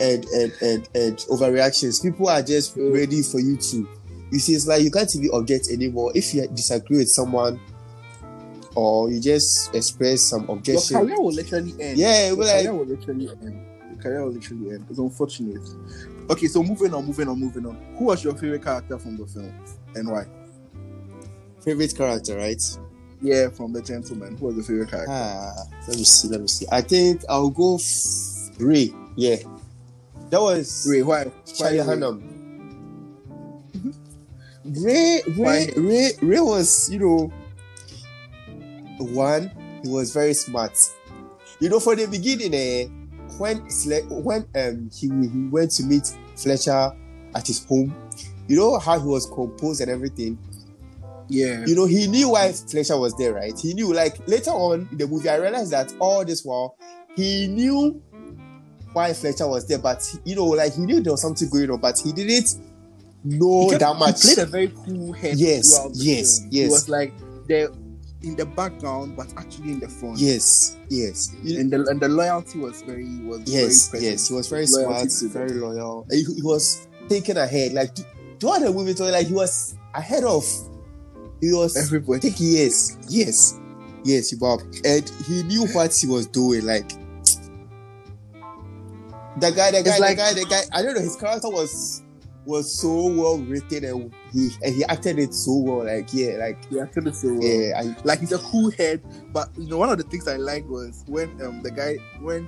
and 0.00 0.24
and 0.26 0.52
and, 0.62 0.88
and 0.94 1.16
overreactions. 1.30 2.02
People 2.02 2.28
are 2.28 2.42
just 2.42 2.76
ready 2.76 3.22
for 3.22 3.40
you 3.40 3.56
to. 3.56 3.88
You 4.30 4.38
see, 4.38 4.54
it's 4.54 4.66
like 4.66 4.82
you 4.82 4.90
can't 4.90 5.14
even 5.16 5.30
object 5.32 5.68
anymore. 5.70 6.12
If 6.14 6.34
you 6.34 6.46
disagree 6.48 6.98
with 6.98 7.08
someone, 7.10 7.60
or 8.74 9.10
you 9.10 9.20
just 9.20 9.74
express 9.74 10.22
some 10.22 10.48
objection, 10.50 10.96
Your 10.98 11.06
career 11.06 11.20
will 11.20 11.32
literally 11.32 11.74
end. 11.80 11.98
Yeah, 11.98 12.28
Your 12.28 12.36
well, 12.36 12.46
like- 12.46 12.64
career 12.66 12.74
will 12.74 12.86
literally 12.86 13.28
end. 13.42 13.66
Your 13.92 14.02
career 14.02 14.24
will 14.24 14.32
literally 14.32 14.70
end. 14.70 14.86
It's 14.90 14.98
unfortunate. 14.98 15.62
Okay, 16.28 16.46
so 16.48 16.62
moving 16.62 16.92
on, 16.92 17.06
moving 17.06 17.28
on, 17.28 17.38
moving 17.38 17.66
on. 17.66 17.76
Who 17.98 18.04
was 18.06 18.22
your 18.24 18.34
favorite 18.34 18.62
character 18.64 18.98
from 18.98 19.16
the 19.16 19.26
film 19.26 19.52
and 19.94 20.08
why? 20.10 20.26
Favorite 21.66 21.96
character, 21.96 22.36
right? 22.36 22.62
Yeah, 23.20 23.48
from 23.50 23.72
The 23.72 23.82
Gentleman. 23.82 24.36
Who 24.36 24.46
was 24.46 24.54
the 24.56 24.62
favorite 24.62 24.88
character? 24.88 25.10
Ah, 25.10 25.52
let 25.88 25.96
me 25.96 26.04
see. 26.04 26.28
Let 26.28 26.40
me 26.40 26.46
see. 26.46 26.64
I 26.70 26.80
think 26.80 27.22
I'll 27.28 27.50
go 27.50 27.74
f- 27.74 28.60
Ray. 28.60 28.94
Yeah, 29.16 29.36
that 30.30 30.40
was 30.40 30.86
Ray, 30.88 31.02
why? 31.02 31.24
Why 31.58 31.70
Ray? 31.72 31.78
Hunnam. 31.78 32.22
Ray, 34.64 35.22
Ray, 35.36 35.72
Ray, 35.76 36.10
Ray 36.22 36.40
was, 36.40 36.88
you 36.90 36.98
know, 37.00 37.32
one, 38.98 39.50
he 39.82 39.88
was 39.88 40.12
very 40.12 40.34
smart. 40.34 40.78
You 41.58 41.68
know, 41.68 41.80
for 41.80 41.96
the 41.96 42.06
beginning, 42.06 42.54
eh, 42.54 42.86
when 43.38 43.58
when 44.22 44.46
um 44.54 44.88
he, 44.94 45.08
he 45.08 45.48
went 45.50 45.72
to 45.72 45.82
meet 45.82 46.14
Fletcher 46.36 46.92
at 47.34 47.44
his 47.44 47.64
home, 47.64 47.92
you 48.46 48.56
know 48.56 48.78
how 48.78 49.00
he 49.00 49.06
was 49.06 49.26
composed 49.26 49.80
and 49.80 49.90
everything. 49.90 50.38
Yeah. 51.28 51.64
You 51.66 51.74
know, 51.74 51.86
he 51.86 52.06
knew 52.06 52.30
why 52.30 52.52
Fletcher 52.52 52.96
was 52.98 53.14
there, 53.16 53.34
right? 53.34 53.58
He 53.58 53.74
knew, 53.74 53.92
like 53.92 54.26
later 54.28 54.50
on 54.50 54.88
in 54.92 54.98
the 54.98 55.06
movie, 55.06 55.28
I 55.28 55.36
realized 55.36 55.72
that 55.72 55.92
all 55.98 56.24
this 56.24 56.44
while 56.44 56.76
he 57.16 57.48
knew 57.48 58.02
why 58.92 59.12
Fletcher 59.12 59.46
was 59.48 59.66
there, 59.66 59.78
but 59.78 60.02
you 60.24 60.36
know, 60.36 60.44
like 60.46 60.74
he 60.74 60.82
knew 60.82 61.00
there 61.00 61.12
was 61.12 61.22
something 61.22 61.48
going 61.50 61.70
on, 61.70 61.80
but 61.80 61.98
he 61.98 62.12
didn't 62.12 62.54
know 63.24 63.68
kept- 63.70 63.80
that 63.80 63.96
much. 63.96 64.22
He 64.22 64.34
played 64.34 64.46
a 64.46 64.50
very 64.50 64.68
cool 64.84 65.12
head. 65.12 65.36
Yes, 65.36 65.76
throughout 65.78 65.92
the 65.94 65.98
yes, 66.04 66.38
film. 66.38 66.48
yes. 66.52 66.64
He 66.66 66.70
was 66.70 66.88
like 66.88 67.12
the 67.46 67.74
in 68.22 68.34
the 68.34 68.46
background, 68.46 69.16
but 69.16 69.26
actually 69.36 69.72
in 69.72 69.80
the 69.80 69.88
front. 69.88 70.18
Yes, 70.18 70.76
yes, 70.88 71.30
And 71.44 71.70
the 71.70 71.84
and 71.88 72.00
the 72.00 72.08
loyalty 72.08 72.58
was 72.58 72.82
very 72.82 73.04
was 73.24 73.40
yes, 73.46 73.88
very 73.88 74.00
present. 74.00 74.02
yes. 74.12 74.28
He 74.28 74.34
was 74.34 74.48
very 74.48 74.66
Loyalty 74.68 75.08
smart, 75.10 75.32
very 75.32 75.50
loyal. 75.60 76.06
He, 76.10 76.24
he 76.24 76.42
was 76.42 76.86
thinking 77.08 77.36
ahead, 77.36 77.72
like 77.72 77.94
throughout 78.40 78.60
the 78.60 78.72
movie, 78.72 78.94
like 78.94 79.26
he 79.26 79.34
was 79.34 79.74
ahead 79.94 80.24
of. 80.24 80.44
He 81.40 81.52
was 81.52 81.76
Everybody. 81.76 82.20
think 82.20 82.36
yes, 82.38 82.96
yes, 83.08 83.58
yes, 84.04 84.32
Bob, 84.34 84.60
and 84.84 85.08
he 85.26 85.42
knew 85.44 85.66
what 85.68 85.94
he 85.94 86.06
was 86.06 86.26
doing. 86.26 86.64
Like 86.64 86.88
the 89.38 89.50
guy, 89.50 89.70
the 89.70 89.82
guy, 89.82 89.98
like- 89.98 90.16
the 90.16 90.22
guy, 90.22 90.32
the 90.34 90.46
guy. 90.48 90.62
I 90.72 90.82
don't 90.82 90.94
know. 90.94 91.00
His 91.00 91.16
character 91.16 91.48
was 91.50 92.02
was 92.46 92.72
so 92.72 93.08
well 93.08 93.38
written, 93.38 93.84
and 93.84 94.14
he 94.32 94.50
and 94.62 94.74
he 94.74 94.84
acted 94.84 95.18
it 95.18 95.34
so 95.34 95.56
well. 95.56 95.84
Like 95.84 96.08
yeah, 96.14 96.36
like 96.38 96.58
Yeah, 96.70 96.84
actually 96.84 97.12
so 97.12 97.28
well. 97.34 97.42
yeah, 97.42 97.80
I, 97.80 97.96
Like 98.04 98.20
he's 98.20 98.32
a 98.32 98.38
cool 98.38 98.70
head, 98.70 99.02
but 99.32 99.48
you 99.58 99.68
know 99.68 99.78
one 99.78 99.90
of 99.90 99.98
the 99.98 100.04
things 100.04 100.26
I 100.28 100.36
liked 100.36 100.68
was 100.68 101.04
when 101.06 101.28
um 101.42 101.62
the 101.62 101.70
guy 101.70 101.96
when 102.20 102.46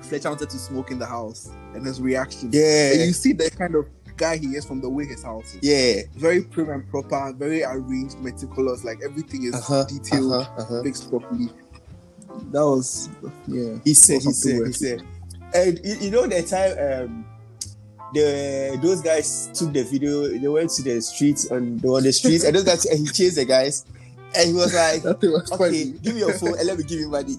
Fletcher 0.00 0.28
wanted 0.30 0.50
to 0.50 0.58
smoke 0.58 0.90
in 0.90 0.98
the 0.98 1.06
house 1.06 1.50
and 1.74 1.86
his 1.86 2.00
reaction. 2.00 2.46
And 2.46 2.54
yeah, 2.54 2.92
you 3.04 3.12
see 3.12 3.32
the 3.32 3.50
kind 3.50 3.74
of 3.74 3.86
guy 4.16 4.36
he 4.36 4.48
is 4.56 4.64
from 4.64 4.80
the 4.80 4.88
way 4.88 5.04
his 5.06 5.22
house 5.22 5.54
is. 5.54 5.60
yeah. 5.62 6.02
Very 6.16 6.42
prim 6.42 6.70
and 6.70 6.88
proper, 6.90 7.32
very 7.36 7.62
arranged, 7.64 8.18
meticulous. 8.18 8.84
Like 8.84 8.98
everything 9.04 9.44
is 9.44 9.54
Uh-huh, 9.54 9.84
detailed, 9.84 10.32
uh-huh, 10.32 10.62
uh-huh. 10.62 10.82
fixed 10.82 11.10
properly. 11.10 11.48
That 12.50 12.64
was 12.64 13.08
yeah. 13.46 13.76
He 13.84 13.94
said, 13.94 14.22
he 14.22 14.32
said, 14.32 14.66
he 14.66 14.72
said. 14.72 15.02
And 15.54 15.80
you, 15.84 16.10
know 16.10 16.26
the 16.26 16.42
time 16.42 16.72
um 17.04 17.24
the 18.12 18.78
those 18.82 19.00
guys 19.00 19.50
took 19.54 19.72
the 19.72 19.82
video, 19.84 20.28
they 20.28 20.48
went 20.48 20.70
to 20.70 20.82
the 20.82 21.00
streets 21.00 21.50
on 21.50 21.78
were 21.82 21.96
on 21.98 22.02
the 22.02 22.12
streets 22.12 22.44
and 22.44 22.54
those 22.56 22.64
guys 22.64 22.84
and 22.86 22.98
he 23.00 23.06
chased 23.06 23.36
the 23.36 23.44
guys 23.44 23.84
and 24.36 24.48
he 24.48 24.52
was 24.54 24.74
like, 24.74 25.04
was 25.22 25.50
Okay, 25.52 25.56
funny. 25.58 25.84
give 26.02 26.14
me 26.14 26.20
your 26.20 26.32
phone 26.34 26.58
and 26.58 26.66
let 26.66 26.76
me 26.78 26.84
give 26.84 26.98
you 27.00 27.08
money. 27.08 27.36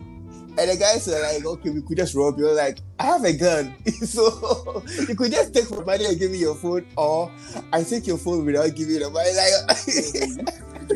And 0.57 0.69
the 0.71 0.77
guys 0.77 1.05
were 1.07 1.19
like, 1.21 1.45
okay, 1.45 1.69
we 1.69 1.81
could 1.81 1.97
just 1.97 2.15
rob 2.15 2.37
you. 2.37 2.49
Like, 2.51 2.79
I 2.99 3.05
have 3.07 3.23
a 3.25 3.33
gun. 3.33 3.75
so 4.05 4.83
you 5.07 5.15
could 5.15 5.31
just 5.31 5.53
take 5.53 5.69
my 5.71 5.83
money 5.83 6.05
and 6.05 6.17
give 6.17 6.31
me 6.31 6.37
your 6.37 6.55
phone, 6.55 6.85
or 6.97 7.31
I 7.73 7.83
take 7.83 8.07
your 8.07 8.17
phone 8.17 8.45
without 8.45 8.73
giving 8.75 8.95
you 8.95 8.99
the 8.99 9.09
money. 9.09 9.31
Like, 9.35 10.55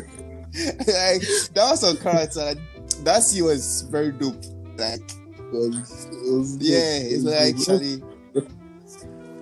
like 0.86 1.22
that 1.54 1.68
was 1.70 1.80
some 1.80 1.96
character. 1.98 2.40
Like, 2.40 2.58
that 3.04 3.22
scene 3.22 3.44
was 3.44 3.82
very 3.82 4.12
dope. 4.12 4.42
Like, 4.76 5.00
It 5.38 5.52
was- 5.52 6.06
it 6.06 6.32
was 6.32 6.56
yeah, 6.58 6.98
it's 7.02 7.24
like 7.24 7.54
actually, 7.54 8.02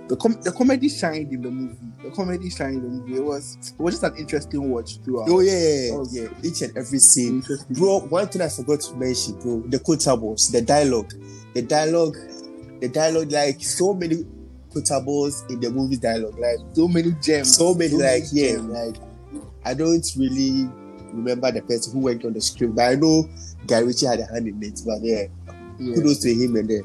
the 0.09 0.17
com- 0.17 0.41
the 0.43 0.53
comedy 0.53 0.89
shined 0.89 1.33
in 1.33 1.43
the 1.43 1.51
movie. 1.51 1.77
The 2.03 2.11
comedy 2.11 2.51
shined 2.51 2.77
in 2.77 2.83
the 2.83 2.89
movie. 2.89 3.15
It 3.17 3.25
was 3.25 3.57
it 3.79 3.83
was 3.83 3.95
just 4.01 4.05
an 4.05 4.17
interesting 4.17 4.71
watch 4.71 4.99
throughout. 5.05 5.29
oh 5.29 5.41
yeah, 5.41 5.53
yeah, 5.53 5.81
yeah, 5.87 5.93
Oh, 5.95 6.07
yeah. 6.11 6.29
Each 6.43 6.63
and 6.63 6.77
every 6.77 6.99
scene. 6.99 7.45
Bro, 7.71 8.01
one 8.09 8.27
thing 8.29 8.43
I 8.43 8.49
forgot 8.49 8.81
to 8.81 8.95
mention, 8.97 9.39
bro, 9.41 9.63
the 9.69 9.79
quotables, 9.79 10.51
the 10.51 10.63
dialogue, 10.63 11.13
the 11.55 11.63
dialogue, 11.63 12.17
the 12.81 12.89
dialogue, 12.89 13.31
like 13.33 13.63
so 13.63 13.93
many 13.95 14.25
quotables 14.71 15.49
in 15.51 15.61
the 15.61 15.71
movie 15.71 15.97
dialogue, 15.97 16.39
like 16.39 16.59
So 16.75 16.89
many 16.89 17.13
gems. 17.23 17.57
so 17.57 17.75
many, 17.75 17.93
like 17.95 18.25
yeah, 18.33 18.53
gems. 18.53 18.65
like 18.69 18.97
I 19.65 19.75
don't 19.75 20.07
really 20.17 20.69
remember 21.13 21.51
the 21.51 21.63
person 21.63 21.93
who 21.95 22.01
worked 22.01 22.25
on 22.25 22.33
the 22.35 22.41
script, 22.41 22.75
but 22.75 22.83
I 22.83 22.95
know 22.95 23.29
Guy 23.67 23.81
Ritchie 23.81 24.07
had 24.07 24.21
a 24.21 24.27
hand 24.27 24.47
in 24.47 24.63
it. 24.63 24.81
But 24.87 25.03
yeah, 25.03 25.25
Yeah. 25.79 25.95
kudos 25.95 26.19
to 26.21 26.33
him 26.35 26.57
and 26.57 26.69
the 26.69 26.83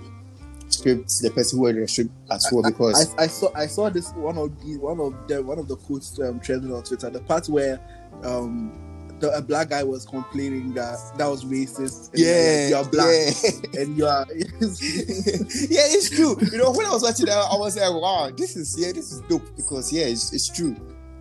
the 0.83 1.31
person 1.33 1.57
who 1.57 1.63
worked 1.63 1.75
on 1.75 1.81
the 1.81 1.87
script 1.87 2.11
as 2.31 2.47
well, 2.51 2.63
because 2.63 3.15
I, 3.17 3.23
I 3.23 3.27
saw 3.27 3.49
I 3.55 3.65
saw 3.67 3.89
this 3.89 4.11
one 4.13 4.37
of 4.37 4.59
the 4.63 4.77
one 4.77 4.99
of 4.99 5.27
the 5.27 5.41
one 5.41 5.59
of 5.59 5.67
the 5.67 5.75
quotes 5.75 6.19
um, 6.19 6.39
trending 6.39 6.73
on 6.73 6.83
Twitter. 6.83 7.09
The 7.09 7.21
part 7.21 7.47
where 7.47 7.79
um 8.23 8.79
the, 9.19 9.31
a 9.31 9.41
black 9.41 9.69
guy 9.69 9.83
was 9.83 10.05
complaining 10.05 10.73
that 10.73 10.97
that 11.17 11.27
was 11.27 11.45
racist. 11.45 12.09
and 12.11 12.19
yeah, 12.19 12.67
you're 12.69 12.85
black 12.89 13.07
yeah. 13.43 13.59
and 13.81 13.97
you 13.97 14.05
are. 14.05 14.25
yeah, 14.31 15.87
it's 15.95 16.09
true. 16.09 16.35
You 16.51 16.57
know, 16.57 16.71
when 16.71 16.85
I 16.85 16.91
was 16.91 17.03
watching 17.03 17.27
that, 17.27 17.37
I 17.37 17.55
was 17.57 17.77
like, 17.77 17.89
wow, 17.93 18.31
this 18.35 18.55
is 18.55 18.75
yeah, 18.77 18.91
this 18.91 19.11
is 19.11 19.21
dope 19.21 19.55
because 19.55 19.91
yeah, 19.93 20.05
it's, 20.05 20.33
it's 20.33 20.49
true. 20.49 20.75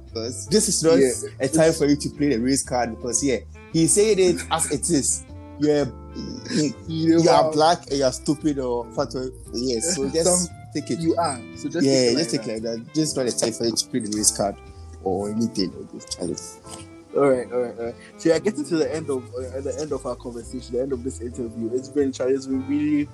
Because 0.07 0.47
this 0.49 0.69
is 0.69 0.83
not 0.83 0.99
Yeah. 0.99 1.11
a 1.41 1.49
time 1.49 1.73
for 1.73 1.87
you 1.87 1.97
to 1.97 2.11
play 2.11 2.29
the 2.31 2.39
race 2.39 2.63
card 2.63 2.91
because 2.97 3.25
yeah, 3.25 3.39
he 3.73 3.87
said 3.87 4.19
it 4.19 4.43
as 4.51 4.71
it 4.71 4.91
is. 4.91 5.25
You're 5.61 5.87
you, 6.17 6.75
you, 6.89 7.21
you 7.23 7.29
are 7.31 7.45
are 7.45 7.53
black 7.53 7.87
and 7.91 7.99
you're 7.99 8.13
stupid 8.13 8.59
or 8.59 8.85
fat. 8.93 9.15
or- 9.15 9.31
Yes, 9.53 9.97
so 9.97 10.09
just 10.11 10.25
Some- 10.47 10.57
take 10.75 10.91
it. 10.91 10.99
You 11.01 11.15
are. 11.17 11.39
So 11.57 11.69
just 11.69 11.87
yeah, 11.87 11.93
take 11.93 12.13
it 12.13 12.19
just 12.19 12.31
take 12.31 12.47
it 12.47 12.53
like 12.55 12.63
that. 12.63 12.95
Just 12.95 13.17
not 13.17 13.27
a 13.27 13.37
time 13.37 13.53
for 13.53 13.65
you 13.65 13.73
to 13.73 13.87
play 13.89 14.01
the 14.01 14.17
race 14.17 14.37
card 14.37 14.57
or 15.05 15.31
anything. 15.31 15.73
Or 15.75 15.85
just 15.99 16.13
try 16.19 16.27
it. 16.27 16.43
All 17.17 17.29
right, 17.29 17.53
all 17.53 17.61
right, 17.61 17.79
all 17.79 17.85
right. 17.87 17.95
So 18.17 18.31
yeah, 18.31 18.39
getting 18.39 18.65
to 18.65 18.77
the 18.77 18.95
end 18.95 19.11
of 19.11 19.23
uh, 19.35 19.61
the 19.61 19.77
end 19.81 19.93
of 19.93 20.07
our 20.07 20.17
conversation, 20.17 20.75
the 20.77 20.83
end 20.83 20.93
of 20.93 21.05
this 21.05 21.21
interview, 21.21 21.71
it's 21.75 21.89
been 21.89 22.09
it's 22.09 22.47
been 22.47 22.67
really 22.69 23.09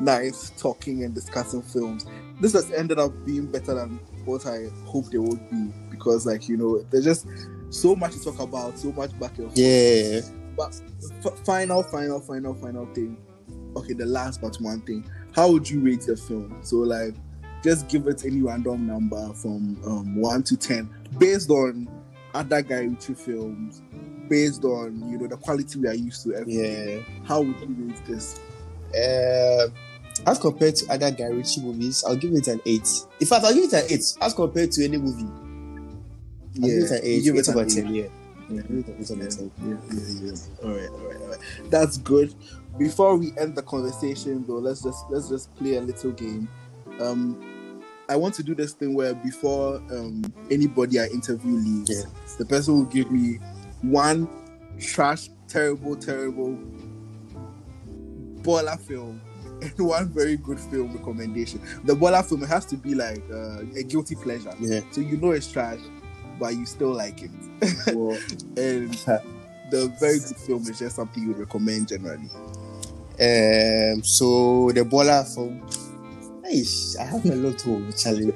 nice 0.00 0.50
talking 0.56 1.02
and 1.04 1.14
discussing 1.14 1.60
films. 1.62 2.06
This 2.40 2.52
has 2.54 2.70
ended 2.72 2.98
up 2.98 3.12
being 3.26 3.46
better 3.46 3.74
than 3.74 3.98
what 4.24 4.46
I 4.46 4.68
hoped 4.86 5.14
it 5.14 5.18
would 5.18 5.50
be 5.50 5.72
because, 5.90 6.26
like 6.26 6.48
you 6.48 6.56
know, 6.56 6.78
there's 6.90 7.04
just 7.04 7.26
so 7.70 7.96
much 7.96 8.12
to 8.12 8.24
talk 8.24 8.38
about, 8.40 8.78
so 8.78 8.92
much 8.92 9.18
back 9.18 9.36
and 9.38 9.46
forth. 9.48 9.58
Yeah, 9.58 10.20
But 10.60 10.78
f- 11.24 11.38
final, 11.46 11.82
final, 11.82 12.20
final, 12.20 12.54
final 12.54 12.84
thing. 12.92 13.16
Okay, 13.76 13.94
the 13.94 14.04
last 14.04 14.42
but 14.42 14.56
one 14.56 14.82
thing. 14.82 15.10
How 15.34 15.50
would 15.50 15.70
you 15.70 15.80
rate 15.80 16.02
the 16.02 16.16
film? 16.18 16.58
So 16.60 16.76
like, 16.76 17.14
just 17.64 17.88
give 17.88 18.06
it 18.08 18.26
any 18.26 18.42
random 18.42 18.86
number 18.86 19.32
from 19.32 19.80
um, 19.86 20.16
one 20.16 20.42
to 20.42 20.58
ten, 20.58 20.90
based 21.18 21.48
on 21.48 21.88
other 22.34 22.60
Guy 22.60 22.80
Ritchie 22.80 23.14
films, 23.14 23.80
based 24.28 24.64
on 24.64 25.10
you 25.10 25.16
know 25.16 25.28
the 25.28 25.38
quality 25.38 25.78
we 25.78 25.88
are 25.88 25.94
used 25.94 26.24
to. 26.24 26.34
Every 26.34 26.52
yeah. 26.52 27.00
How 27.24 27.40
would 27.40 27.58
you 27.60 27.74
rate 27.78 28.04
this? 28.06 28.38
Uh, 28.94 29.68
as 30.26 30.38
compared 30.38 30.76
to 30.76 30.92
other 30.92 31.10
Guy 31.10 31.28
Ritchie 31.28 31.62
movies, 31.62 32.04
I'll 32.06 32.16
give 32.16 32.34
it 32.34 32.48
an 32.48 32.60
eight. 32.66 32.88
In 33.18 33.26
fact, 33.26 33.46
I'll 33.46 33.54
give 33.54 33.64
it 33.64 33.72
an 33.72 33.84
eight 33.88 34.04
as 34.20 34.34
compared 34.34 34.72
to 34.72 34.84
any 34.84 34.98
movie. 34.98 35.24
I'll 36.56 36.68
give 36.68 36.82
it 36.82 36.90
an 36.90 37.00
eight. 37.02 37.22
you 37.22 37.32
give 37.32 37.36
it 37.36 37.48
an 37.48 37.58
eight. 37.60 37.68
ten. 37.70 37.94
Yeah. 37.94 38.08
Yeah. 38.50 38.62
Yeah, 39.62 39.76
yeah. 40.22 40.32
All 40.64 40.70
right, 40.70 40.88
all 40.90 40.98
right, 41.08 41.20
all 41.20 41.28
right. 41.28 41.38
That's 41.70 41.98
good. 41.98 42.34
Before 42.78 43.16
we 43.16 43.32
end 43.38 43.54
the 43.54 43.62
conversation, 43.62 44.44
though, 44.46 44.54
let's 44.54 44.82
just 44.82 45.04
let's 45.10 45.28
just 45.28 45.54
play 45.56 45.76
a 45.76 45.80
little 45.80 46.12
game. 46.12 46.48
Um, 47.00 47.82
I 48.08 48.16
want 48.16 48.34
to 48.34 48.42
do 48.42 48.54
this 48.54 48.72
thing 48.72 48.94
where 48.94 49.14
before 49.14 49.76
um 49.90 50.22
anybody 50.50 50.98
I 51.00 51.06
interview 51.06 51.52
leaves, 51.52 52.06
the 52.38 52.44
person 52.44 52.74
will 52.74 52.84
give 52.84 53.10
me 53.10 53.38
one 53.82 54.28
trash, 54.80 55.28
terrible, 55.48 55.94
terrible 55.96 56.58
baller 58.42 58.78
film 58.80 59.20
and 59.62 59.86
one 59.86 60.08
very 60.08 60.36
good 60.36 60.58
film 60.58 60.96
recommendation. 60.96 61.60
The 61.84 61.94
baller 61.94 62.24
film 62.24 62.42
it 62.42 62.48
has 62.48 62.64
to 62.66 62.76
be 62.76 62.94
like 62.94 63.22
uh, 63.32 63.60
a 63.76 63.82
guilty 63.82 64.14
pleasure, 64.14 64.54
Yeah. 64.60 64.80
so 64.90 65.00
you 65.00 65.16
know 65.18 65.30
it's 65.32 65.50
trash, 65.50 65.78
but 66.40 66.56
you 66.56 66.66
still 66.66 66.92
like 66.92 67.22
it. 67.22 67.30
Well, 67.94 68.18
and 68.56 68.92
the 69.70 69.94
very 70.00 70.18
good 70.18 70.36
film 70.36 70.62
is 70.62 70.78
just 70.78 70.96
something 70.96 71.22
you 71.22 71.34
recommend 71.34 71.88
generally. 71.88 72.30
um. 73.20 74.02
So 74.02 74.70
the 74.72 74.82
baller. 74.84 75.24
Hey, 76.44 76.64
I 77.00 77.04
have 77.04 77.24
a 77.26 77.36
lot 77.36 77.58
to 77.60 77.92
challenge. 77.92 78.34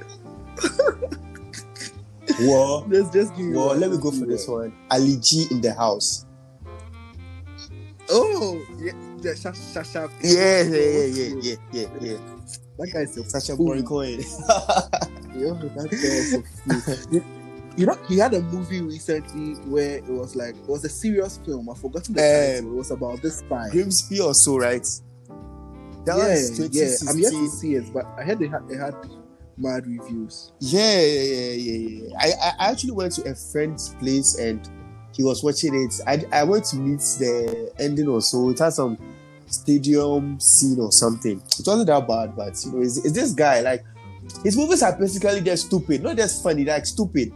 well, 2.41 2.85
Let's 2.89 3.11
just 3.11 3.35
give 3.35 3.47
you 3.47 3.57
well, 3.57 3.75
let 3.75 3.91
me 3.91 3.97
go 3.99 4.11
for 4.13 4.27
this 4.27 4.47
one. 4.47 4.73
Ali 4.91 5.17
G 5.21 5.47
in 5.51 5.61
the 5.61 5.75
house. 5.75 6.27
Oh, 8.11 8.61
yeah, 8.79 8.93
the 9.19 9.35
Sha- 9.35 9.53
Sacha. 9.53 10.11
Yeah, 10.23 10.63
yeah, 10.63 10.79
yeah, 10.79 11.05
yeah, 11.05 11.35
yeah, 11.41 11.57
yeah, 11.73 11.87
yeah. 12.01 12.19
That 12.79 12.93
guy's 12.93 13.17
a 13.17 13.25
Sacha 13.25 13.57
Baron 13.57 13.85
Cohen. 13.85 14.21
Yo, 15.35 15.55
that 15.55 15.89
guy 15.91 15.97
is 15.97 16.35
a. 16.35 17.23
you, 17.77 17.87
know, 17.87 17.99
he 18.09 18.19
had 18.19 18.35
a 18.35 18.41
movie 18.43 18.81
recently 18.81 19.55
where 19.69 19.99
it 19.99 20.09
was 20.09 20.37
like 20.37 20.57
it 20.57 20.69
was 20.69 20.85
a 20.85 20.89
serious 20.89 21.39
film. 21.45 21.69
I've 21.71 21.79
forgotten 21.79 22.15
the 22.15 22.21
Um, 22.21 22.55
title. 22.55 22.73
It 22.75 22.77
was 22.77 22.91
about 22.91 23.23
this 23.23 23.39
spy. 23.39 23.69
Grimsby 23.71 24.21
or 24.21 24.35
so, 24.35 24.59
right? 24.59 24.87
That 26.05 26.19
yeah, 26.19 26.29
was 26.29 26.59
yeah. 27.05 27.11
I'm 27.11 27.19
yet 27.19 27.33
to 27.33 27.49
see 27.49 27.75
it, 27.75 27.93
but 27.93 28.07
I 28.19 28.23
heard 28.25 28.39
they 28.39 28.47
had, 28.47 28.69
they 28.69 28.77
had 28.77 28.95
mad 29.57 29.87
reviews. 29.87 30.53
Yeah, 30.61 31.01
yeah, 31.01 31.23
yeah, 31.23 31.53
yeah, 31.53 32.09
yeah. 32.09 32.19
I, 32.19 32.33
I 32.59 32.71
actually 32.71 32.93
went 32.93 33.13
to 33.15 33.31
a 33.31 33.35
friend's 33.35 33.95
place 33.97 34.39
and 34.39 34.69
he 35.17 35.23
was 35.23 35.43
watching 35.43 35.75
it. 35.75 36.01
I, 36.07 36.25
I 36.33 36.45
went 36.45 36.65
to 36.67 36.77
meet 36.77 37.01
the 37.19 37.73
ending 37.79 38.09
or 38.09 38.21
so. 38.21 38.51
It 38.51 38.59
had 38.59 38.73
some 38.73 38.99
stadium 39.47 40.39
scene 40.41 40.81
or 40.81 40.93
something. 40.93 41.41
It 41.59 41.67
wasn't 41.67 41.87
that 41.87 42.07
bad, 42.07 42.37
but 42.37 42.55
you 42.65 42.73
know, 42.73 42.83
it's, 42.83 42.99
it's 42.99 43.15
this 43.15 43.33
guy 43.33 43.61
like 43.61 43.85
his 44.43 44.57
movies 44.57 44.83
are 44.83 44.97
basically 44.99 45.41
just 45.41 45.67
stupid, 45.67 46.03
not 46.03 46.17
just 46.17 46.43
funny, 46.43 46.65
like 46.65 46.87
stupid. 46.87 47.33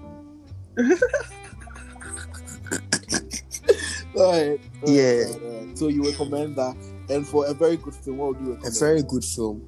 All 4.17 4.33
right. 4.33 4.61
Yeah. 4.87 5.25
All 5.33 5.67
right. 5.67 5.79
So 5.79 5.89
you 5.89 6.05
recommend 6.05 6.57
that, 6.57 6.77
and 7.09 7.27
for 7.27 7.47
a 7.47 7.55
very 7.55 7.77
good 7.77 7.95
film, 7.95 8.19
what 8.19 8.29
would 8.37 8.41
you 8.47 8.53
recommend? 8.55 8.77
A 8.77 8.79
very 8.79 9.03
good 9.03 9.25
film. 9.25 9.63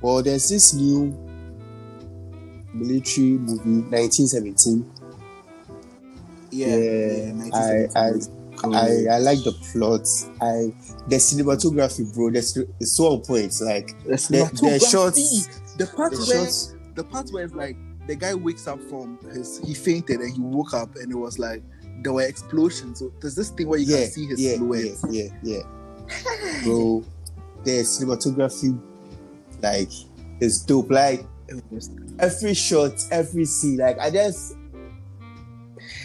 Well, 0.00 0.22
there's 0.22 0.48
this 0.48 0.74
new 0.74 1.12
military 2.72 3.38
movie, 3.38 3.82
1917. 3.90 4.84
yeah. 6.50 6.66
Yeah, 6.66 6.76
yeah, 6.76 7.32
I, 7.54 7.86
1917 7.86 7.96
I. 7.96 8.12
I, 8.64 9.16
I 9.16 9.18
like 9.18 9.38
the 9.44 9.52
plot. 9.72 10.06
I 10.40 10.72
the 11.08 11.16
cinematography, 11.16 12.12
bro. 12.14 12.30
That's 12.30 12.56
it's 12.56 12.92
so 12.92 13.06
on 13.06 13.20
point. 13.20 13.54
Like 13.60 13.96
the, 14.04 14.16
the, 14.16 14.68
the 14.70 14.78
shots, 14.80 15.46
the 15.76 15.86
part 15.86 16.12
the 16.12 16.18
where 16.18 16.44
shots. 16.44 16.74
the 16.94 17.04
part 17.04 17.30
where 17.30 17.44
it's 17.44 17.54
like 17.54 17.76
the 18.08 18.16
guy 18.16 18.34
wakes 18.34 18.66
up 18.66 18.80
from 18.88 19.18
his 19.32 19.60
he 19.64 19.74
fainted 19.74 20.18
and 20.20 20.32
he 20.34 20.40
woke 20.40 20.74
up 20.74 20.96
and 20.96 21.12
it 21.12 21.14
was 21.14 21.38
like 21.38 21.62
there 22.02 22.12
were 22.12 22.22
explosions. 22.22 22.98
So 22.98 23.12
there's 23.20 23.34
this 23.36 23.50
thing 23.50 23.68
where 23.68 23.78
you 23.78 23.86
Yeah, 23.86 24.02
can 24.04 24.10
see 24.10 24.26
his 24.26 24.40
yeah, 24.40 24.54
silhouette. 24.56 24.96
yeah, 25.10 25.28
yeah, 25.42 25.56
yeah. 26.08 26.62
Bro, 26.64 27.04
the 27.64 27.70
cinematography, 27.82 28.80
like, 29.62 29.90
is 30.40 30.62
dope. 30.62 30.90
Like 30.90 31.24
every 32.18 32.54
shot, 32.54 32.92
every 33.10 33.44
scene. 33.44 33.76
Like 33.78 33.98
I 33.98 34.10
just 34.10 34.54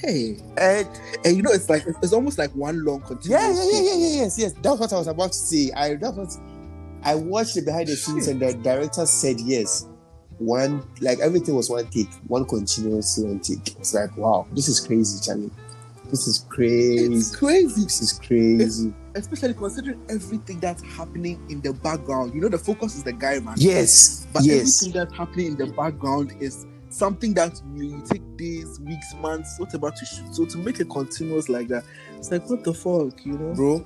Hey, 0.02 0.38
and 0.58 0.88
and 1.26 1.36
you 1.38 1.42
know 1.44 1.52
it's 1.52 1.70
like 1.70 1.84
it's 1.88 2.14
almost 2.14 2.38
like 2.38 2.52
one 2.56 2.84
long 2.84 3.02
continuous. 3.02 3.30
yeah, 3.30 3.50
yeah, 3.50 3.72
yeah, 3.72 3.82
yeah, 3.82 3.96
yeah, 4.08 4.16
yes, 4.24 4.38
yes. 4.38 4.54
That's 4.62 4.80
what 4.80 4.92
I 4.94 4.98
was 4.98 5.08
about 5.08 5.32
to 5.32 5.38
say. 5.38 5.72
I 5.76 5.96
that 5.96 6.14
was 6.16 6.40
I 7.04 7.16
watched 7.16 7.56
the 7.56 7.62
behind 7.62 7.88
the 7.88 7.96
scenes 7.96 8.28
and 8.28 8.40
the 8.42 8.54
director 8.54 9.06
said 9.06 9.40
yes. 9.40 9.88
One 10.44 10.86
like 11.00 11.20
everything 11.20 11.56
was 11.56 11.70
one 11.70 11.88
take, 11.88 12.12
one 12.28 12.46
continuous 12.46 13.18
one 13.18 13.40
take. 13.40 13.76
It's 13.80 13.94
like 13.94 14.16
wow, 14.18 14.46
this 14.52 14.68
is 14.68 14.80
crazy, 14.80 15.24
Charlie. 15.24 15.52
This 16.10 16.28
is 16.28 16.46
crazy. 16.50 17.14
It's 17.16 17.36
crazy, 17.36 17.84
This 17.84 18.02
is 18.02 18.20
crazy. 18.20 18.94
especially 19.16 19.54
considering 19.56 20.00
everything 20.10 20.60
that's 20.60 20.84
happening 20.84 21.44
in 21.50 21.60
the 21.62 21.74
background. 21.74 22.36
You 22.36 22.42
know, 22.42 22.50
the 22.50 22.58
focus 22.58 22.96
is 22.96 23.04
the 23.04 23.14
guy, 23.14 23.40
man. 23.40 23.56
Yes, 23.58 24.28
But 24.32 24.44
yes. 24.44 24.84
everything 24.84 25.00
that's 25.00 25.14
happening 25.18 25.46
in 25.48 25.56
the 25.56 25.68
background 25.74 26.36
is 26.40 26.68
something 26.90 27.34
that 27.34 27.60
you, 27.74 27.86
you 27.86 28.04
take 28.06 28.22
days, 28.38 28.80
weeks, 28.82 29.16
months, 29.22 29.56
what 29.60 29.74
about 29.74 29.96
to 29.96 30.06
shoot? 30.06 30.36
So 30.36 30.46
to 30.46 30.58
make 30.60 30.80
it 30.80 30.90
continuous 30.90 31.50
like 31.50 31.68
that, 31.70 31.84
it's 32.18 32.30
like 32.30 32.48
what 32.48 32.64
the 32.64 32.74
fuck, 32.76 33.26
you 33.26 33.34
know? 33.34 33.54
Bro, 33.56 33.86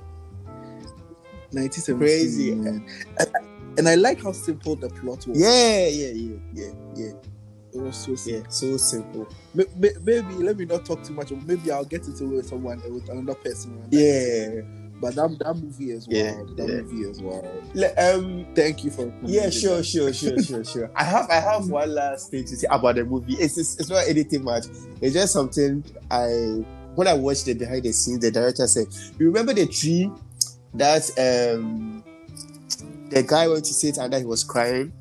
1917. 1.52 1.98
Crazy. 1.98 2.52
And, 3.78 3.88
I 3.88 3.94
like 3.94 4.22
how 4.22 4.32
simple 4.32 4.76
the 4.76 4.88
plot 4.90 5.26
was. 5.26 5.38
yeah, 5.40 5.86
yeah, 5.86 6.08
yeah, 6.12 6.36
yeah, 6.54 6.72
yeah, 6.96 7.12
It 7.72 7.80
was 7.80 7.96
so 7.96 8.14
simple. 8.16 8.42
yeah. 8.42 8.48
So 8.48 8.76
simple. 8.76 9.28
May- 9.54 9.64
may- 9.76 9.92
Maybe 10.02 10.34
let 10.42 10.56
me 10.58 10.64
not 10.64 10.84
talk 10.84 11.02
too 11.04 11.14
much. 11.14 11.30
Maybe 11.46 11.70
I'll 11.70 11.84
get 11.84 12.06
into 12.06 12.24
it 12.24 12.28
with 12.28 12.48
someone 12.48 12.82
with 12.92 13.08
another 13.08 13.34
person. 13.38 13.80
Yeah. 13.90 14.62
But 15.00 15.14
that, 15.14 15.38
that 15.38 15.54
movie 15.54 15.92
is 15.92 16.08
Yeah. 16.10 16.32
That 16.56 16.68
yeah. 16.68 16.80
movie 16.82 17.08
is 17.08 17.22
wild. 17.22 17.46
Le- 17.74 17.94
Um. 17.96 18.46
Thank 18.56 18.82
you 18.84 18.90
for 18.90 19.12
Yeah, 19.22 19.48
sure, 19.48 19.84
sure, 19.84 20.12
sure, 20.12 20.36
sure, 20.42 20.64
sure. 20.64 20.90
I 20.96 21.04
have, 21.04 21.30
I 21.30 21.36
have 21.38 21.68
one 21.70 21.94
last 21.94 22.32
thing 22.32 22.44
to 22.46 22.56
say 22.56 22.66
about 22.68 22.96
the 22.96 23.04
movie. 23.04 23.34
It's, 23.34 23.56
it's, 23.56 23.78
it's 23.78 23.88
not 23.90 24.08
anything 24.08 24.42
much. 24.42 24.64
It's 25.00 25.14
just 25.14 25.32
something 25.32 25.84
I, 26.10 26.64
when 26.96 27.06
I 27.06 27.14
watched 27.14 27.44
the 27.44 27.54
behind 27.54 27.84
the 27.84 27.92
scenes, 27.92 28.18
the 28.18 28.32
director 28.32 28.66
said, 28.66 28.88
"You 29.20 29.26
remember 29.26 29.54
the 29.54 29.66
tree 29.66 30.10
that 30.74 31.08
um 31.56 31.97
the 33.10 33.22
guy 33.22 33.48
went 33.48 33.64
to 33.66 33.72
sit 33.74 33.98
under? 33.98 34.18
He 34.18 34.24
was 34.24 34.44
crying. 34.44 34.92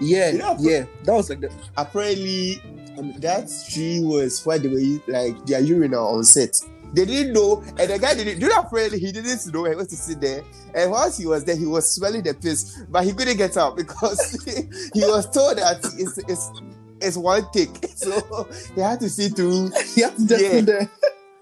Yeah, 0.00 0.30
You 0.32 0.38
know, 0.38 0.56
yeah. 0.58 0.84
That 1.04 1.12
was 1.14 1.30
like 1.30 1.40
the 1.40 1.50
Apparently, 1.76 2.60
um, 2.98 3.12
that 3.20 3.48
tree 3.72 4.00
was 4.00 4.44
where 4.44 4.58
they 4.58 4.68
were 4.68 5.00
like 5.08 5.44
their 5.46 5.60
urinal 5.60 6.06
on 6.16 6.24
set." 6.24 6.56
They 6.92 7.04
didn't 7.04 7.32
know, 7.32 7.62
and 7.78 7.90
the 7.90 7.98
guy 7.98 8.14
didn't. 8.14 8.38
Do 8.38 8.46
you 8.46 8.52
know? 8.52 8.60
Apparently, 8.60 8.98
he 8.98 9.10
didn't 9.10 9.52
know 9.52 9.64
he 9.64 9.74
was 9.74 9.88
to 9.88 9.96
sit 9.96 10.20
there. 10.20 10.42
And 10.74 10.90
once 10.90 11.16
he 11.18 11.26
was 11.26 11.44
there, 11.44 11.56
he 11.56 11.66
was 11.66 11.90
smelling 11.90 12.22
the 12.22 12.32
piss, 12.34 12.84
but 12.88 13.04
he 13.04 13.12
couldn't 13.12 13.36
get 13.38 13.56
up 13.56 13.76
because 13.76 14.30
he 14.94 15.00
was 15.00 15.28
told 15.30 15.58
that 15.58 15.78
it's 15.98 16.18
it's, 16.18 16.50
it's 17.00 17.16
one 17.16 17.44
take. 17.52 17.70
So 17.96 18.46
he 18.74 18.80
had 18.82 19.00
to 19.00 19.08
sit 19.10 19.34
through 19.34 19.70
yeah, 19.96 20.10
just 20.26 20.44
Yeah. 20.44 20.60
there. 20.60 20.90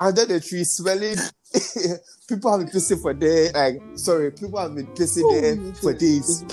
under 0.01 0.25
the 0.25 0.41
tree, 0.41 0.65
smelling. 0.65 1.17
people 2.29 2.51
have 2.51 2.61
been 2.61 2.69
pissing 2.69 3.01
for 3.01 3.15
days. 3.15 3.53
Like, 3.55 3.81
sorry, 3.95 4.31
people 4.33 4.59
have 4.59 4.75
been 4.75 4.87
pissing 4.89 5.23
Oh, 5.25 5.41
there 5.41 5.75
for 5.75 5.93
days. 5.95 6.45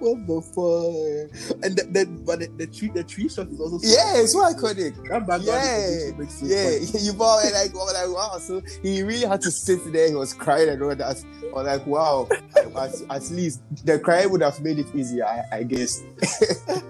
What 0.00 0.26
the 0.26 0.40
fuck? 0.42 1.64
And 1.64 1.76
the, 1.78 1.84
the, 1.90 2.06
but 2.26 2.40
the, 2.40 2.48
the 2.58 2.66
tree 2.66 2.90
the 2.92 3.04
tree 3.04 3.28
shot 3.28 3.48
is 3.48 3.58
also 3.60 3.78
so 3.78 3.88
Yeah, 3.88 4.20
it's 4.20 4.32
so 4.32 4.40
iconic. 4.40 4.94
That 5.08 5.26
background 5.26 5.42
Yeah, 5.46 6.10
makes 6.18 6.42
it 6.42 6.48
Yeah, 6.48 6.86
funny. 6.92 7.04
you 7.06 7.12
bought 7.14 7.44
it 7.46 7.54
like, 7.54 7.70
oh, 7.74 7.86
like 7.86 8.14
wow. 8.14 8.38
So 8.38 8.60
he 8.82 9.02
really 9.02 9.26
had 9.26 9.40
to 9.42 9.50
sit 9.50 9.80
there. 9.92 10.08
He 10.08 10.14
was 10.14 10.34
crying 10.34 10.68
and 10.68 10.82
all 10.82 10.94
that. 10.94 11.24
Or 11.52 11.62
like, 11.62 11.86
wow. 11.86 12.28
At, 12.76 12.92
at 13.08 13.30
least 13.30 13.62
the 13.86 13.98
crying 13.98 14.30
would 14.30 14.42
have 14.42 14.60
made 14.60 14.78
it 14.78 14.94
easier, 14.94 15.24
I, 15.24 15.58
I 15.58 15.62
guess. 15.62 16.02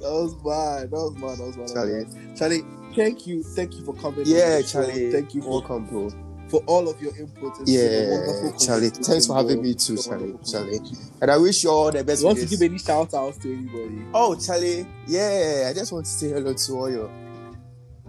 That 0.00 0.10
was 0.12 0.34
bad. 0.36 0.90
That 0.90 0.96
was 0.96 1.14
bad. 1.14 1.38
That 1.38 1.46
was 1.46 1.56
bad. 1.56 1.88
Eh? 1.88 2.34
Charlie. 2.34 2.36
Charlie, 2.36 2.64
thank 2.94 3.26
you. 3.26 3.42
Thank 3.42 3.74
you 3.76 3.84
for 3.84 3.94
coming. 3.94 4.22
Yeah. 4.26 4.62
Charlie. 4.62 5.10
Thank 5.10 5.34
you 5.34 5.42
for, 5.42 5.50
Welcome, 5.50 5.86
bro. 5.86 6.10
for 6.48 6.62
all 6.66 6.88
of 6.88 7.00
your 7.00 7.16
input. 7.16 7.52
Yeah, 7.66 8.50
Charlie. 8.58 8.90
Thanks 8.90 9.26
for 9.26 9.36
having 9.36 9.62
me 9.62 9.74
too, 9.74 9.96
Charlie. 9.96 10.36
Charlie. 10.50 10.80
And 11.20 11.30
I 11.30 11.36
wish 11.36 11.62
you 11.64 11.70
all 11.70 11.90
the 11.90 12.02
best. 12.04 12.20
You 12.20 12.26
want 12.26 12.38
to 12.40 12.46
give 12.46 12.62
any 12.62 12.78
shout 12.78 13.14
outs 13.14 13.38
to 13.38 13.52
anybody? 13.52 14.04
Oh, 14.12 14.34
Charlie. 14.34 14.86
Yeah, 15.06 15.68
I 15.70 15.72
just 15.74 15.92
want 15.92 16.06
to 16.06 16.10
say 16.10 16.30
hello 16.30 16.52
to 16.52 16.72
all 16.72 16.90
your 16.90 17.10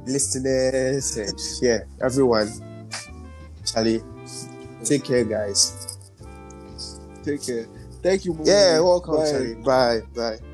listeners 0.06 1.18
and 1.18 1.40
yeah, 1.62 1.80
everyone. 2.04 2.50
Charlie, 3.66 4.02
take 4.84 5.04
care, 5.04 5.24
guys. 5.24 5.98
Take 7.24 7.46
care. 7.46 7.68
Thank 8.02 8.26
you. 8.26 8.36
Yeah, 8.44 8.80
welcome, 8.80 9.18
Bye. 9.18 9.32
Charlie. 9.32 9.56
Bye, 9.56 10.02
bye. 10.16 10.51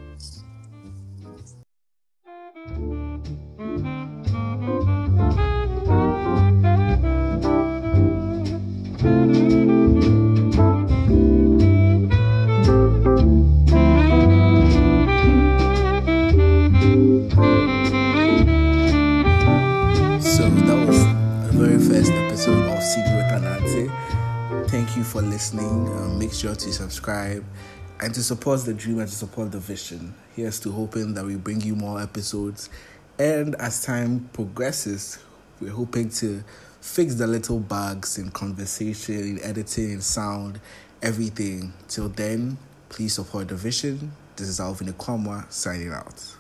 With 23.76 24.70
Thank 24.70 24.96
you 24.96 25.04
for 25.04 25.22
listening. 25.22 25.66
Um, 25.68 26.20
make 26.20 26.34
sure 26.34 26.56
to 26.56 26.74
subscribe 26.74 27.44
and 28.00 28.14
to 28.14 28.24
support 28.24 28.64
the 28.66 28.74
dream 28.74 29.00
and 29.00 29.08
to 29.08 29.16
support 29.16 29.52
the 29.52 29.60
vision. 29.60 30.14
Here's 30.36 30.60
to 30.62 30.72
hoping 30.72 31.14
that 31.16 31.26
we 31.26 31.36
bring 31.36 31.62
you 31.62 31.76
more 31.76 32.02
episodes. 32.02 32.70
And 33.20 33.56
as 33.56 33.84
time 33.84 34.30
progresses, 34.34 35.20
we're 35.60 35.72
hoping 35.72 36.10
to 36.10 36.44
fix 36.82 37.16
the 37.16 37.28
little 37.28 37.60
bugs 37.60 38.18
in 38.18 38.30
conversation, 38.32 39.20
in 39.20 39.44
editing, 39.44 39.92
in 39.92 40.02
sound, 40.02 40.60
everything. 41.02 41.74
Till 41.88 42.10
then, 42.10 42.58
please 42.90 43.14
support 43.16 43.48
the 43.48 43.56
vision. 43.56 44.12
This 44.36 44.48
is 44.48 44.60
Alvin 44.60 44.94
Ikwamwa 44.94 45.52
signing 45.52 45.92
out. 45.92 46.37